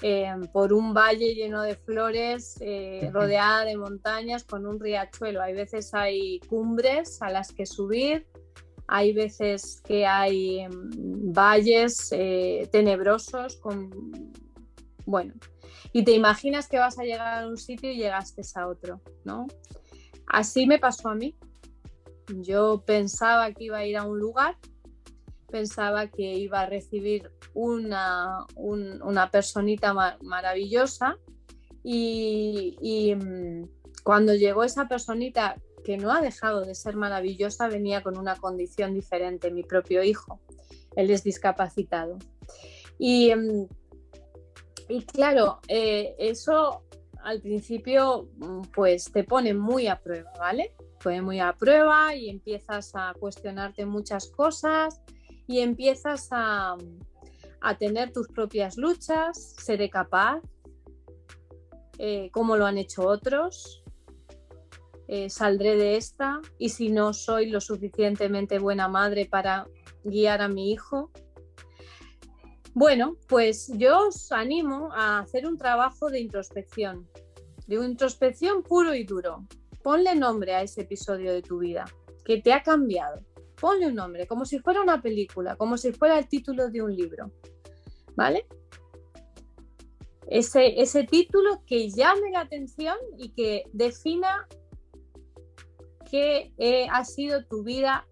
em, 0.02 0.46
por 0.46 0.72
un 0.72 0.94
valle 0.94 1.34
lleno 1.34 1.62
de 1.62 1.76
flores, 1.76 2.56
eh, 2.60 3.10
rodeada 3.12 3.64
de 3.64 3.76
montañas, 3.76 4.44
con 4.44 4.66
un 4.66 4.80
riachuelo. 4.80 5.42
Hay 5.42 5.54
veces 5.54 5.92
hay 5.94 6.40
cumbres 6.48 7.20
a 7.20 7.30
las 7.30 7.52
que 7.52 7.66
subir, 7.66 8.26
hay 8.86 9.12
veces 9.12 9.80
que 9.82 10.06
hay 10.06 10.60
em, 10.60 10.90
valles 11.32 12.08
eh, 12.12 12.68
tenebrosos 12.72 13.56
con... 13.56 13.90
Bueno, 15.06 15.34
y 15.92 16.04
te 16.04 16.12
imaginas 16.12 16.68
que 16.68 16.78
vas 16.78 16.98
a 16.98 17.04
llegar 17.04 17.42
a 17.42 17.48
un 17.48 17.56
sitio 17.56 17.90
y 17.90 17.96
llegaste 17.96 18.42
a 18.54 18.68
otro, 18.68 19.00
¿no? 19.24 19.46
Así 20.26 20.66
me 20.66 20.78
pasó 20.78 21.08
a 21.08 21.14
mí. 21.14 21.36
Yo 22.28 22.84
pensaba 22.86 23.52
que 23.52 23.64
iba 23.64 23.78
a 23.78 23.86
ir 23.86 23.96
a 23.96 24.04
un 24.04 24.18
lugar, 24.18 24.56
pensaba 25.50 26.06
que 26.06 26.34
iba 26.34 26.60
a 26.60 26.66
recibir 26.66 27.30
una, 27.54 28.46
una 28.56 29.30
personita 29.30 29.92
maravillosa 30.22 31.16
y, 31.82 32.76
y 32.80 33.14
mm, 33.16 33.68
cuando 34.04 34.34
llegó 34.34 34.62
esa 34.62 34.86
personita 34.86 35.56
que 35.84 35.96
no 35.96 36.12
ha 36.12 36.20
dejado 36.20 36.64
de 36.64 36.74
ser 36.74 36.94
maravillosa, 36.94 37.68
venía 37.68 38.02
con 38.02 38.16
una 38.16 38.36
condición 38.36 38.94
diferente, 38.94 39.50
mi 39.50 39.64
propio 39.64 40.04
hijo. 40.04 40.40
Él 40.94 41.10
es 41.10 41.24
discapacitado. 41.24 42.18
Y, 42.98 43.34
mm, 43.34 43.66
y 44.90 45.02
claro, 45.04 45.60
eh, 45.68 46.14
eso 46.18 46.82
al 47.22 47.40
principio 47.40 48.28
mm, 48.36 48.62
pues 48.74 49.10
te 49.12 49.24
pone 49.24 49.54
muy 49.54 49.86
a 49.86 50.00
prueba, 50.00 50.32
¿vale? 50.38 50.74
Pone 51.02 51.22
muy 51.22 51.40
a 51.40 51.52
prueba 51.54 52.14
y 52.14 52.28
empiezas 52.28 52.92
a 52.94 53.14
cuestionarte 53.18 53.86
muchas 53.86 54.30
cosas 54.30 55.00
y 55.46 55.60
empiezas 55.60 56.28
a, 56.30 56.76
a 57.60 57.78
tener 57.78 58.12
tus 58.12 58.28
propias 58.28 58.76
luchas, 58.76 59.54
seré 59.58 59.88
capaz, 59.90 60.40
eh, 61.98 62.30
cómo 62.32 62.56
lo 62.56 62.66
han 62.66 62.78
hecho 62.78 63.06
otros, 63.06 63.82
eh, 65.08 65.28
saldré 65.28 65.76
de 65.76 65.96
esta 65.96 66.40
y 66.56 66.70
si 66.70 66.88
no 66.88 67.12
soy 67.12 67.50
lo 67.50 67.60
suficientemente 67.60 68.58
buena 68.58 68.88
madre 68.88 69.26
para 69.26 69.66
guiar 70.04 70.40
a 70.40 70.48
mi 70.48 70.70
hijo. 70.72 71.10
Bueno, 72.74 73.16
pues 73.28 73.70
yo 73.76 74.08
os 74.08 74.30
animo 74.30 74.90
a 74.92 75.20
hacer 75.20 75.46
un 75.46 75.58
trabajo 75.58 76.08
de 76.08 76.20
introspección, 76.20 77.08
de 77.66 77.76
introspección 77.76 78.62
puro 78.62 78.94
y 78.94 79.04
duro. 79.04 79.46
Ponle 79.82 80.14
nombre 80.14 80.54
a 80.54 80.62
ese 80.62 80.82
episodio 80.82 81.32
de 81.32 81.42
tu 81.42 81.58
vida 81.58 81.84
que 82.24 82.40
te 82.40 82.52
ha 82.52 82.62
cambiado. 82.62 83.20
Ponle 83.60 83.88
un 83.88 83.96
nombre, 83.96 84.26
como 84.26 84.44
si 84.44 84.60
fuera 84.60 84.80
una 84.80 85.02
película, 85.02 85.56
como 85.56 85.76
si 85.76 85.92
fuera 85.92 86.18
el 86.18 86.28
título 86.28 86.70
de 86.70 86.82
un 86.82 86.94
libro. 86.94 87.32
¿Vale? 88.14 88.46
Ese, 90.28 90.80
ese 90.80 91.04
título 91.04 91.62
que 91.66 91.90
llame 91.90 92.30
la 92.32 92.42
atención 92.42 92.96
y 93.18 93.30
que 93.30 93.64
defina 93.72 94.46
qué 96.08 96.52
eh, 96.58 96.86
ha 96.90 97.04
sido 97.04 97.44
tu 97.46 97.64
vida 97.64 98.06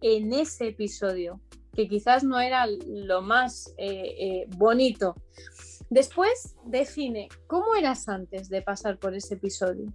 en 0.00 0.32
ese 0.32 0.68
episodio, 0.68 1.40
que 1.74 1.88
quizás 1.88 2.24
no 2.24 2.40
era 2.40 2.66
lo 2.66 3.22
más 3.22 3.74
eh, 3.76 4.14
eh, 4.18 4.46
bonito. 4.56 5.14
Después 5.90 6.54
define 6.64 7.28
cómo 7.46 7.74
eras 7.74 8.08
antes 8.08 8.48
de 8.48 8.62
pasar 8.62 8.98
por 8.98 9.14
ese 9.14 9.34
episodio. 9.34 9.92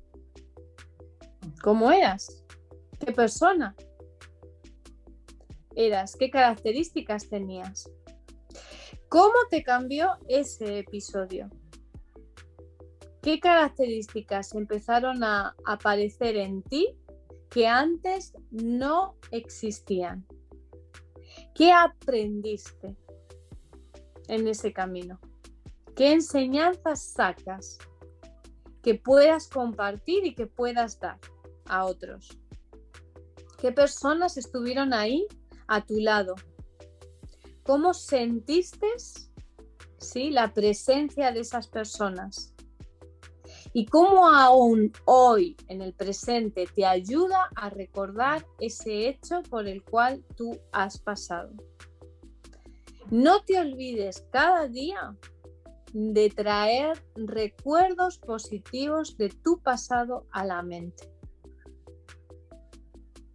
¿Cómo 1.63 1.91
eras? 1.91 2.43
¿Qué 2.99 3.11
persona 3.11 3.75
eras? 5.75 6.15
¿Qué 6.15 6.29
características 6.29 7.29
tenías? 7.29 7.89
¿Cómo 9.07 9.33
te 9.49 9.63
cambió 9.63 10.11
ese 10.27 10.79
episodio? 10.79 11.49
¿Qué 13.21 13.39
características 13.39 14.53
empezaron 14.53 15.23
a 15.23 15.55
aparecer 15.65 16.37
en 16.37 16.61
ti 16.61 16.99
que 17.49 17.67
antes 17.67 18.33
no 18.51 19.15
existían. 19.31 20.25
¿Qué 21.59 21.73
aprendiste 21.73 22.95
en 24.29 24.47
ese 24.47 24.71
camino? 24.71 25.19
¿Qué 25.93 26.13
enseñanzas 26.13 27.03
sacas 27.03 27.77
que 28.81 28.95
puedas 28.95 29.49
compartir 29.49 30.25
y 30.25 30.35
que 30.35 30.47
puedas 30.47 31.01
dar 31.01 31.19
a 31.65 31.83
otros? 31.83 32.39
¿Qué 33.59 33.73
personas 33.73 34.37
estuvieron 34.37 34.93
ahí 34.93 35.27
a 35.67 35.85
tu 35.85 35.99
lado? 35.99 36.35
¿Cómo 37.63 37.93
sentiste 37.93 38.87
¿sí? 39.97 40.29
la 40.29 40.53
presencia 40.53 41.33
de 41.33 41.41
esas 41.41 41.67
personas? 41.67 42.53
Y 43.73 43.85
cómo 43.85 44.29
aún 44.29 44.91
hoy, 45.05 45.55
en 45.67 45.81
el 45.81 45.93
presente, 45.93 46.67
te 46.75 46.85
ayuda 46.85 47.49
a 47.55 47.69
recordar 47.69 48.45
ese 48.59 49.07
hecho 49.07 49.41
por 49.49 49.67
el 49.67 49.83
cual 49.83 50.23
tú 50.35 50.59
has 50.71 50.99
pasado. 50.99 51.51
No 53.11 53.43
te 53.43 53.59
olvides 53.59 54.25
cada 54.31 54.67
día 54.67 55.15
de 55.93 56.29
traer 56.29 57.01
recuerdos 57.15 58.19
positivos 58.19 59.17
de 59.17 59.29
tu 59.29 59.59
pasado 59.59 60.27
a 60.31 60.45
la 60.45 60.61
mente. 60.61 61.11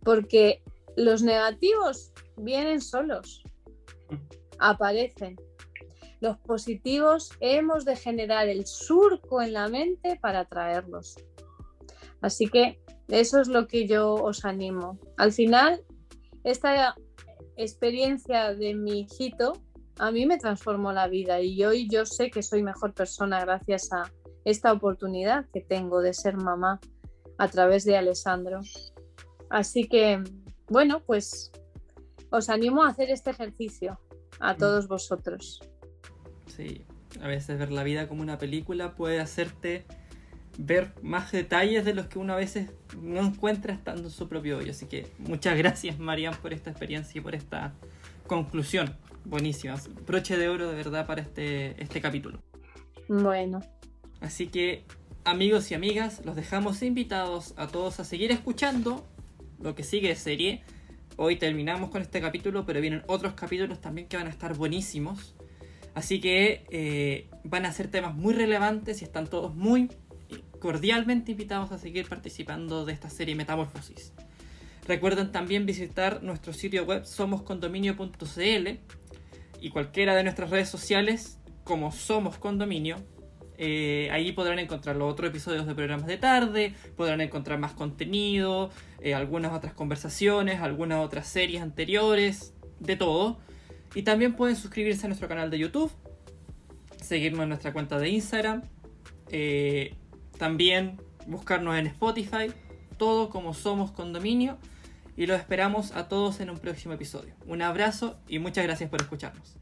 Porque 0.01 0.63
los 0.97 1.23
negativos 1.23 2.13
vienen 2.37 2.81
solos, 2.81 3.43
aparecen, 4.59 5.37
los 6.25 6.39
positivos 6.39 7.31
hemos 7.41 7.85
de 7.85 7.97
generar 7.97 8.49
el 8.49 8.67
surco 8.67 9.43
en 9.43 9.53
la 9.53 9.69
mente 9.69 10.19
para 10.21 10.47
traerlos. 10.47 11.17
Así 12.23 12.49
que 12.49 12.81
eso 13.09 13.41
es 13.41 13.49
lo 13.49 13.67
que 13.67 13.87
yo 13.87 14.15
os 14.15 14.47
animo. 14.47 14.99
Al 15.19 15.33
final, 15.33 15.85
esta 16.43 16.97
experiencia 17.57 18.55
de 18.55 18.75
mi 18.75 19.01
hijito 19.01 19.53
a 19.99 20.11
mí 20.11 20.27
me 20.27 20.39
transformó 20.39 20.93
la 20.93 21.07
vida 21.09 21.41
y 21.41 21.63
hoy 21.63 21.89
yo 21.89 22.07
sé 22.07 22.31
que 22.31 22.43
soy 22.43 22.63
mejor 22.63 22.95
persona 22.95 23.41
gracias 23.41 23.93
a 23.93 24.11
esta 24.45 24.73
oportunidad 24.73 25.45
que 25.53 25.61
tengo 25.61 26.01
de 26.01 26.15
ser 26.15 26.37
mamá 26.37 26.81
a 27.39 27.49
través 27.49 27.85
de 27.85 27.97
Alessandro. 27.97 28.61
Así 29.51 29.85
que, 29.85 30.25
bueno, 30.69 31.01
pues 31.05 31.53
os 32.31 32.49
animo 32.49 32.83
a 32.83 32.89
hacer 32.89 33.11
este 33.11 33.31
ejercicio 33.31 34.01
a 34.41 34.55
mm. 34.55 34.57
todos 34.57 34.89
vosotros. 34.89 35.61
Sí, 36.57 36.83
a 37.21 37.29
veces 37.29 37.59
ver 37.59 37.73
la 37.73 37.83
vida 37.83 38.09
como 38.09 38.23
una 38.23 38.39
película 38.39 38.95
puede 38.95 39.21
hacerte 39.21 39.85
ver 40.59 40.93
más 41.03 41.33
detalles 41.33 41.85
de 41.85 41.95
los 41.95 42.07
que 42.07 42.19
uno 42.19 42.33
a 42.33 42.37
veces 42.37 42.71
no 43.01 43.21
encuentra 43.21 43.75
estando 43.75 44.05
en 44.05 44.11
su 44.11 44.29
propio 44.29 44.59
hoyo. 44.59 44.71
Así 44.71 44.87
que 44.87 45.07
muchas 45.19 45.57
gracias, 45.59 45.99
Marian, 45.99 46.35
por 46.37 46.53
esta 46.53 46.71
experiencia 46.71 47.19
y 47.19 47.23
por 47.23 47.35
esta 47.35 47.75
conclusión. 48.27 48.97
Buenísima. 49.25 49.77
Broche 50.07 50.37
de 50.37 50.49
oro 50.49 50.69
de 50.69 50.75
verdad 50.75 51.07
para 51.07 51.23
este, 51.23 51.83
este 51.83 52.01
capítulo. 52.01 52.39
Bueno. 53.09 53.61
Así 54.21 54.47
que, 54.47 54.85
amigos 55.25 55.71
y 55.71 55.75
amigas, 55.75 56.25
los 56.25 56.37
dejamos 56.37 56.83
invitados 56.83 57.55
a 57.57 57.67
todos 57.67 58.01
a 58.01 58.05
seguir 58.05 58.31
escuchando 58.31 59.07
lo 59.61 59.75
que 59.75 59.83
sigue 59.83 60.09
de 60.09 60.17
serie. 60.17 60.63
Hoy 61.17 61.37
terminamos 61.37 61.91
con 61.91 62.03
este 62.03 62.21
capítulo, 62.21 62.65
pero 62.67 62.81
vienen 62.81 63.03
otros 63.07 63.35
capítulos 63.35 63.81
también 63.81 64.09
que 64.09 64.17
van 64.17 64.27
a 64.27 64.31
estar 64.31 64.55
buenísimos. 64.55 65.35
Así 65.95 66.21
que 66.21 66.65
eh, 66.71 67.29
van 67.45 67.67
a 67.67 67.73
ser 67.73 67.89
temas 67.89 68.15
muy 68.15 68.35
relevantes 68.35 69.01
y 69.01 69.05
están 69.05 69.27
todos 69.29 69.55
muy 69.55 69.89
cordialmente 70.59 71.33
invitados 71.33 71.73
a 71.73 71.79
seguir 71.79 72.09
participando 72.09 72.85
de 72.85 72.93
esta 72.93 73.11
serie 73.11 73.35
Metamorfosis. 73.35 74.13
Recuerden 74.87 75.33
también 75.33 75.67
visitar 75.67 76.23
nuestro 76.23 76.53
sitio 76.53 76.85
web 76.85 77.05
somoscondominio.cl 77.05 78.69
y 79.61 79.71
cualquiera 79.71 80.15
de 80.15 80.23
nuestras 80.25 80.51
redes 80.51 80.69
sociales 80.69 81.39
como 81.65 81.93
Somos 81.93 82.39
Condominio. 82.39 82.97
Eh, 83.57 84.09
ahí 84.11 84.33
podrán 84.33 84.59
encontrar 84.59 84.97
los 84.97 85.11
otros 85.11 85.31
episodios 85.31 85.67
de 85.67 85.75
programas 85.75 86.07
de 86.07 86.17
tarde, 86.19 86.75
podrán 86.97 87.21
encontrar 87.21 87.59
más 87.59 87.73
contenido, 87.73 88.71
eh, 89.01 89.15
algunas 89.15 89.53
otras 89.53 89.73
conversaciones, 89.73 90.61
algunas 90.61 91.05
otras 91.05 91.29
series 91.29 91.63
anteriores, 91.63 92.53
de 92.81 92.97
todo. 92.97 93.39
Y 93.95 94.03
también 94.03 94.35
pueden 94.35 94.57
suscribirse 94.57 95.07
a 95.07 95.09
nuestro 95.09 95.29
canal 95.29 95.51
de 95.51 95.59
YouTube, 95.59 95.93
seguirnos 97.01 97.45
en 97.45 97.51
nuestra 97.51 97.73
cuenta 97.73 97.99
de 97.99 98.09
Instagram, 98.09 98.63
eh, 99.31 99.95
también 100.39 101.01
buscarnos 101.27 101.77
en 101.77 101.87
Spotify, 101.87 102.53
todo 102.97 103.31
como 103.31 103.55
Somos 103.55 103.93
Condominio. 103.93 104.59
Y 105.17 105.27
los 105.27 105.39
esperamos 105.39 105.93
a 105.93 106.09
todos 106.09 106.41
en 106.41 106.51
un 106.51 106.59
próximo 106.59 106.95
episodio. 106.95 107.35
Un 107.47 107.63
abrazo 107.63 108.19
y 108.27 108.41
muchas 108.41 108.65
gracias 108.65 108.91
por 108.91 109.01
escucharnos. 109.01 109.57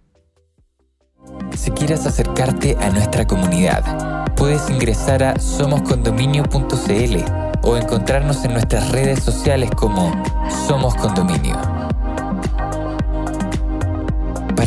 Si 1.54 1.70
quieres 1.72 2.06
acercarte 2.06 2.74
a 2.80 2.90
nuestra 2.90 3.26
comunidad, 3.26 4.34
puedes 4.34 4.70
ingresar 4.70 5.22
a 5.22 5.38
somoscondominio.cl 5.38 7.16
o 7.62 7.76
encontrarnos 7.76 8.44
en 8.44 8.54
nuestras 8.54 8.90
redes 8.90 9.22
sociales 9.22 9.70
como 9.76 10.10
Somos 10.66 10.94
Condominio. 10.94 11.81